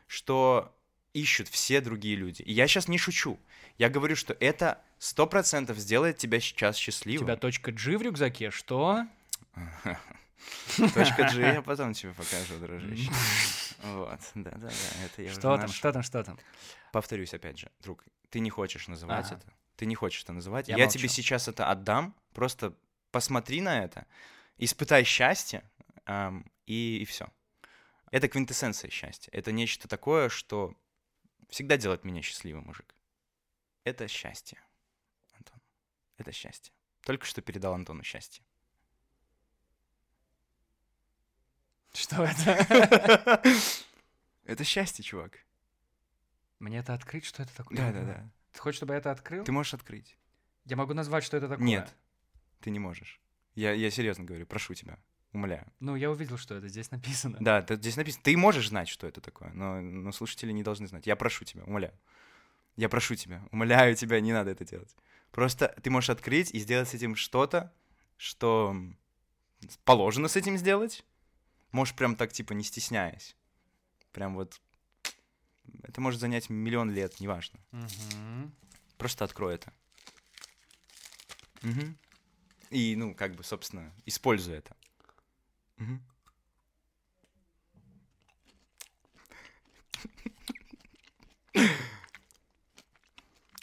[0.08, 0.76] что
[1.14, 2.42] ищут все другие люди.
[2.42, 3.40] И я сейчас не шучу.
[3.78, 7.28] Я говорю, что это сто процентов сделает тебя сейчас У счастливым.
[7.28, 9.06] тебя точка G в рюкзаке, что?
[10.78, 13.12] Точка G я потом тебе покажу, дружище.
[13.82, 14.70] Вот, да-да-да,
[15.06, 16.38] это я Что там, что там, что там?
[16.92, 19.54] Повторюсь опять же, друг, ты не хочешь называть это.
[19.78, 20.68] Ты не хочешь это называть.
[20.68, 22.14] Я тебе сейчас это отдам.
[22.34, 22.74] Просто
[23.12, 24.06] посмотри на это,
[24.60, 25.64] испытай счастье,
[26.06, 27.28] ам, и, все.
[28.12, 29.32] Это квинтэссенция счастья.
[29.32, 30.76] Это нечто такое, что
[31.50, 32.94] всегда делает меня счастливым, мужик.
[33.84, 34.62] Это счастье,
[35.34, 35.60] Антон.
[36.18, 36.74] Это счастье.
[37.02, 38.44] Только что передал Антону счастье.
[41.94, 43.42] Что это?
[44.44, 45.40] Это счастье, чувак.
[46.60, 47.78] Мне это открыть, что это такое?
[47.78, 48.30] Да-да-да.
[48.52, 49.44] Ты хочешь, чтобы я это открыл?
[49.44, 50.18] Ты можешь открыть.
[50.66, 51.66] Я могу назвать, что это такое?
[51.66, 51.96] Нет,
[52.60, 53.22] ты не можешь.
[53.56, 54.98] Я, я серьезно говорю, прошу тебя,
[55.34, 55.72] умоляю.
[55.80, 57.38] Ну, я увидел, что это здесь написано.
[57.40, 58.24] Да, тут здесь написано.
[58.24, 61.08] Ты можешь знать, что это такое, но, но слушатели не должны знать.
[61.08, 61.94] Я прошу тебя, умоляю.
[62.76, 64.96] Я прошу тебя, умоляю тебя, не надо это делать.
[65.32, 67.74] Просто ты можешь открыть и сделать с этим что-то,
[68.18, 68.76] что
[69.84, 71.06] положено с этим сделать.
[71.72, 73.36] Можешь прям так, типа, не стесняясь.
[74.12, 74.60] Прям вот...
[75.84, 77.60] Это может занять миллион лет, неважно.
[77.72, 78.52] Мгм.
[78.98, 79.72] Просто открой это.
[81.62, 81.98] Мгм.
[82.70, 84.76] И, ну, как бы, собственно, использую это.
[85.80, 86.00] Угу.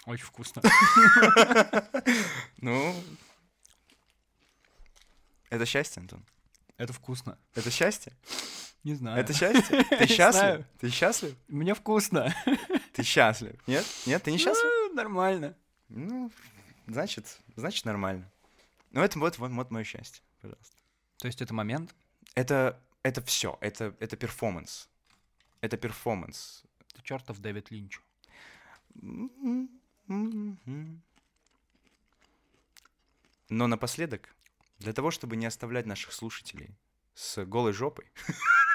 [0.06, 0.62] Очень вкусно.
[2.58, 2.94] Ну,
[5.50, 6.24] это счастье, Антон.
[6.76, 7.38] Это вкусно.
[7.54, 8.12] Это счастье?
[8.84, 9.20] Не знаю.
[9.20, 9.84] Это счастье?
[9.84, 10.64] Ты счастлив?
[10.80, 11.36] Ты счастлив?
[11.48, 12.34] Мне вкусно.
[12.92, 13.56] Ты счастлив?
[13.66, 13.84] Нет?
[14.06, 14.64] Нет, ты не счастлив?
[14.64, 15.56] Ну, нормально.
[15.88, 16.30] Ну,
[16.86, 18.30] значит, значит нормально.
[18.96, 20.74] Ну, это вот, вот, вот мое счастье, пожалуйста.
[21.18, 21.94] То есть это момент?
[22.34, 24.88] Это, это все, это, это перформанс.
[25.60, 26.64] Это перформанс.
[26.94, 28.00] Ты чертов Дэвид Линч.
[28.94, 29.68] Но
[33.50, 34.34] напоследок,
[34.78, 36.74] для того, чтобы не оставлять наших слушателей
[37.12, 38.10] с голой жопой,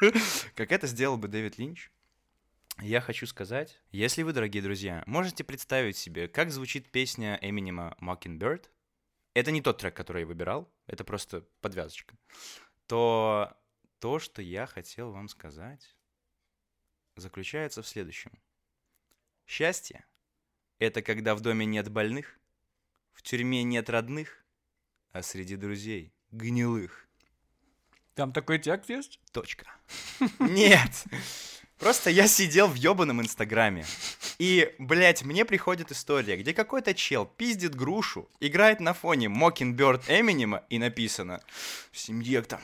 [0.55, 1.89] как это сделал бы Дэвид Линч,
[2.77, 8.67] я хочу сказать, если вы, дорогие друзья, можете представить себе, как звучит песня Эминема Mockingbird,
[9.33, 12.17] это не тот трек, который я выбирал, это просто подвязочка,
[12.87, 13.57] то
[13.99, 15.95] то, что я хотел вам сказать,
[17.15, 18.31] заключается в следующем.
[19.45, 20.05] Счастье—
[20.79, 22.39] это когда в доме нет больных,
[23.13, 24.43] в тюрьме нет родных,
[25.11, 27.07] а среди друзей— гнилых.
[28.15, 29.19] Там такой текст есть?
[29.31, 29.67] Точка.
[30.39, 31.05] Нет.
[31.81, 33.87] Просто я сидел в ёбаном инстаграме.
[34.37, 40.63] И, блядь, мне приходит история, где какой-то чел пиздит грушу, играет на фоне Mockingbird Эминема,
[40.69, 41.41] и написано
[41.91, 42.61] в семье там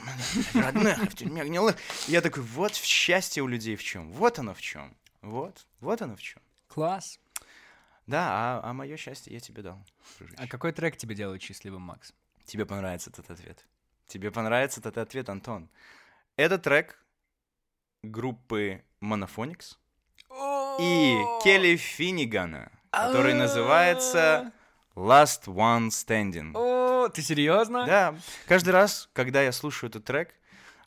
[0.53, 1.75] родных, в тюрьме гнилых.
[2.07, 4.11] И я такой, вот счастье у людей в чем.
[4.11, 4.95] Вот оно в чем.
[5.23, 5.65] Вот.
[5.79, 6.39] Вот оно в чем.
[6.67, 7.19] Класс.
[8.05, 9.83] Да, а, а мое счастье я тебе дал.
[10.19, 10.37] дружище.
[10.39, 12.13] А какой трек тебе делает счастливым, Макс?
[12.45, 13.65] Тебе понравится этот ответ.
[14.05, 15.69] Тебе понравится этот ответ, Антон.
[16.35, 16.99] Это трек
[18.07, 19.77] группы Monophonics
[20.79, 24.51] и Келли Финнигана, который называется
[24.95, 26.51] Last One Standing.
[26.55, 27.85] О, ты серьезно?
[27.85, 28.15] Да,
[28.47, 30.33] каждый раз, когда я слушаю этот трек,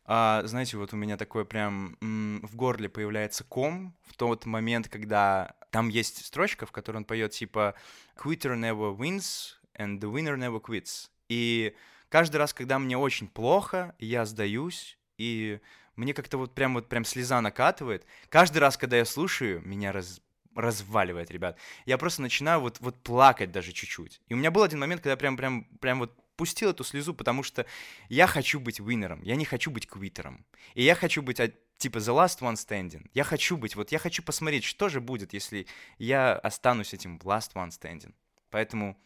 [0.05, 4.89] а, знаете, вот у меня такое прям м, в горле появляется ком в тот момент,
[4.89, 7.75] когда там есть строчка, в которой он поет типа
[8.17, 11.11] «Quitter never wins and the winner never quits».
[11.29, 11.77] И
[12.09, 15.61] каждый раз, когда мне очень плохо, я сдаюсь, и
[16.01, 18.05] мне как-то вот прям вот прям слеза накатывает.
[18.29, 20.21] Каждый раз, когда я слушаю, меня раз-
[20.57, 21.59] разваливает, ребят.
[21.87, 24.21] Я просто начинаю вот, вот плакать даже чуть-чуть.
[24.29, 27.13] И у меня был один момент, когда я прям, прям, прям вот пустил эту слезу,
[27.15, 27.67] потому что
[28.09, 30.47] я хочу быть винером, я не хочу быть квитером.
[30.75, 31.37] И я хочу быть
[31.77, 33.09] типа the last one standing.
[33.13, 35.67] Я хочу быть, вот я хочу посмотреть, что же будет, если
[35.99, 38.15] я останусь этим last one standing.
[38.51, 38.97] Поэтому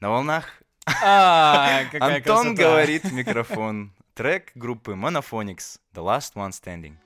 [0.00, 0.62] на волнах
[1.02, 2.54] А, Антон красота.
[2.54, 3.92] говорит микрофон.
[4.16, 7.05] Трек группы Monophonics The Last One Standing.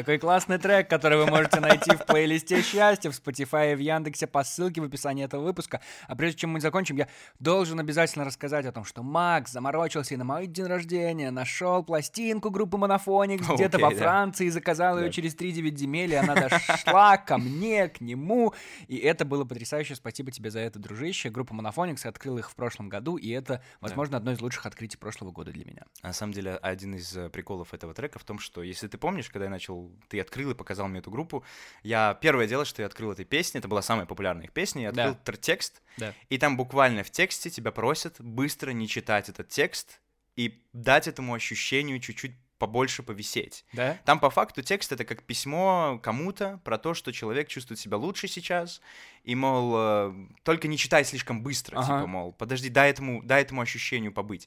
[0.00, 4.26] Какой классный трек, который вы можете найти в плейлисте «Счастье» в Spotify и в Яндексе
[4.26, 5.82] по ссылке в описании этого выпуска.
[6.08, 7.06] А прежде чем мы закончим, я
[7.38, 12.48] должен обязательно рассказать о том, что Макс заморочился и на мой день рождения нашел пластинку
[12.48, 13.90] группы Монофоникс где-то Окей, во.
[13.90, 15.12] Франции и заказал ее Да.
[15.12, 18.54] через 3-9 земель, и она дошла ко мне, к нему,
[18.88, 19.96] и это было потрясающе.
[19.96, 21.28] Спасибо тебе за это, дружище.
[21.28, 25.30] Группа Монофоникс открыл их в прошлом году, и это, возможно, одно из лучших открытий прошлого
[25.30, 25.82] года для меня.
[26.02, 29.28] На самом деле, один из э, приколов этого трека в том, что, если ты помнишь,
[29.28, 31.44] когда я начал, ты открыл и показал мне эту группу,
[31.82, 34.92] я первое дело, что я открыл этой песни, это была самая популярная их песня, я
[34.92, 35.06] Да.
[35.10, 36.14] открыл тр- текст, Да.
[36.28, 40.00] и там буквально в тексте тебя просят быстро не читать этот текст
[40.36, 43.64] и дать этому ощущению чуть-чуть побольше повисеть.
[43.72, 43.98] Да?
[44.04, 48.28] Там по факту текст это как письмо кому-то про то, что человек чувствует себя лучше
[48.28, 48.80] сейчас,
[49.24, 51.86] и, мол, э, только не читай слишком быстро, Ага.
[51.86, 54.46] типа, мол, подожди, дай этому, дай этому ощущению побыть.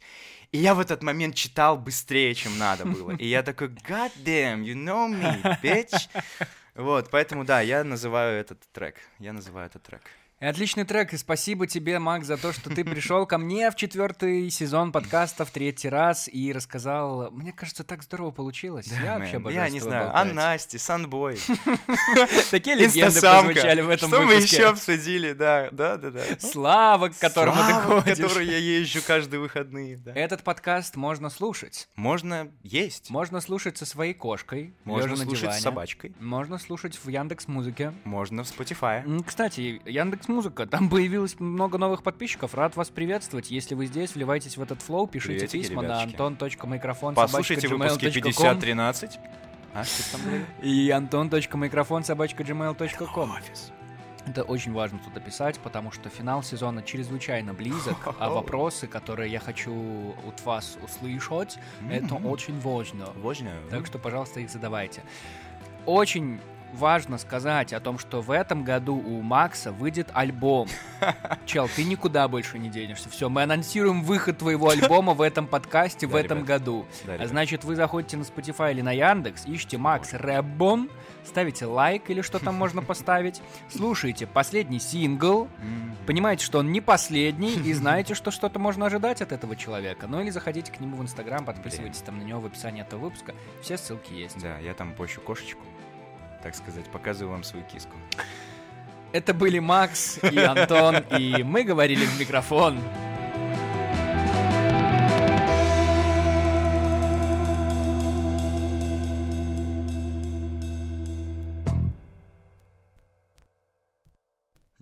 [0.51, 3.11] И я в этот момент читал быстрее, чем надо было.
[3.17, 6.07] И я такой, God damn, you know me, bitch.
[6.75, 8.95] Вот, поэтому, да, я называю этот трек.
[9.19, 10.01] Я называю этот трек.
[10.43, 14.49] Отличный трек, и спасибо тебе, Макс, за то, что ты пришел ко мне в четвертый
[14.49, 17.31] сезон подкаста в третий раз и рассказал.
[17.31, 18.87] Мне кажется, так здорово получилось.
[18.87, 21.39] я вообще обожаю я не знаю, а Насти, Санбой,
[22.51, 26.21] Такие легенды прозвучали в этом Что мы еще обсудили, да, да, да, да.
[26.39, 28.17] Слава, к которому ты ходишь.
[28.17, 30.11] которой я езжу каждые выходные, да.
[30.13, 31.87] Этот подкаст можно слушать.
[31.95, 33.09] Можно есть.
[33.09, 36.13] Можно слушать со своей кошкой, Можно слушать с собачкой.
[36.19, 37.93] Можно слушать в Яндекс Музыке.
[38.03, 39.23] Можно в Spotify.
[39.23, 42.55] Кстати, Яндекс Музыка, там появилось много новых подписчиков.
[42.55, 43.51] Рад вас приветствовать.
[43.51, 46.17] Если вы здесь, вливайтесь в этот флоу, пишите Приветики, письма ребяточки.
[46.17, 49.19] на антон.микрофон Послушайте выпуски 5013.
[49.75, 49.83] А,
[50.63, 53.31] и антон.микрофон собачка gmail.com.
[54.25, 59.39] Это очень важно тут описать, потому что финал сезона чрезвычайно близок, а вопросы, которые я
[59.39, 61.59] хочу от вас услышать,
[61.91, 62.25] это М.
[62.25, 63.07] очень важно.
[63.17, 63.51] Важно.
[63.69, 65.03] Так что, пожалуйста, их задавайте.
[65.85, 66.39] Очень
[66.73, 70.67] важно сказать о том, что в этом году у Макса выйдет альбом.
[71.45, 73.09] Чел, ты никуда больше не денешься.
[73.09, 76.47] Все, мы анонсируем выход твоего альбома в этом подкасте в этом ребят.
[76.47, 76.85] году.
[77.05, 80.89] Да, А значит, вы заходите на Spotify или на Яндекс, ищите Макс Рэббон,
[81.25, 85.47] ставите лайк или что там можно поставить, слушаете последний сингл,
[86.05, 90.07] понимаете, что он не последний, и знаете, что что-то можно ожидать от этого человека.
[90.07, 93.33] Ну или заходите к нему в Инстаграм, подписывайтесь там на него в описании этого выпуска.
[93.61, 94.41] Все ссылки есть.
[94.41, 95.61] Да, я там пощу кошечку,
[96.43, 97.95] так сказать, показываю вам свою киску.
[99.13, 102.79] Это были Макс и Антон, и мы говорили в микрофон.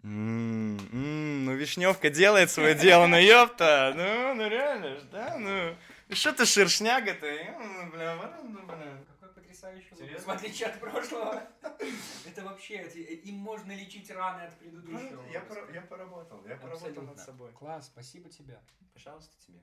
[0.03, 5.75] М, м, Ну, Вишневка делает свое дело, ну ёпта, ну, ну реально да, ну.
[6.15, 7.27] Что ты шершняга-то?
[7.59, 9.10] Ну, бля, ну, бля.
[9.61, 10.33] Потрясающий Серьезно?
[10.33, 11.47] в отличие от прошлого.
[12.25, 15.23] Это вообще, им можно лечить раны от предыдущего.
[15.29, 17.51] Я поработал, я Абсолютно.
[17.53, 18.59] Класс, спасибо тебе.
[18.93, 19.61] Пожалуйста, тебе.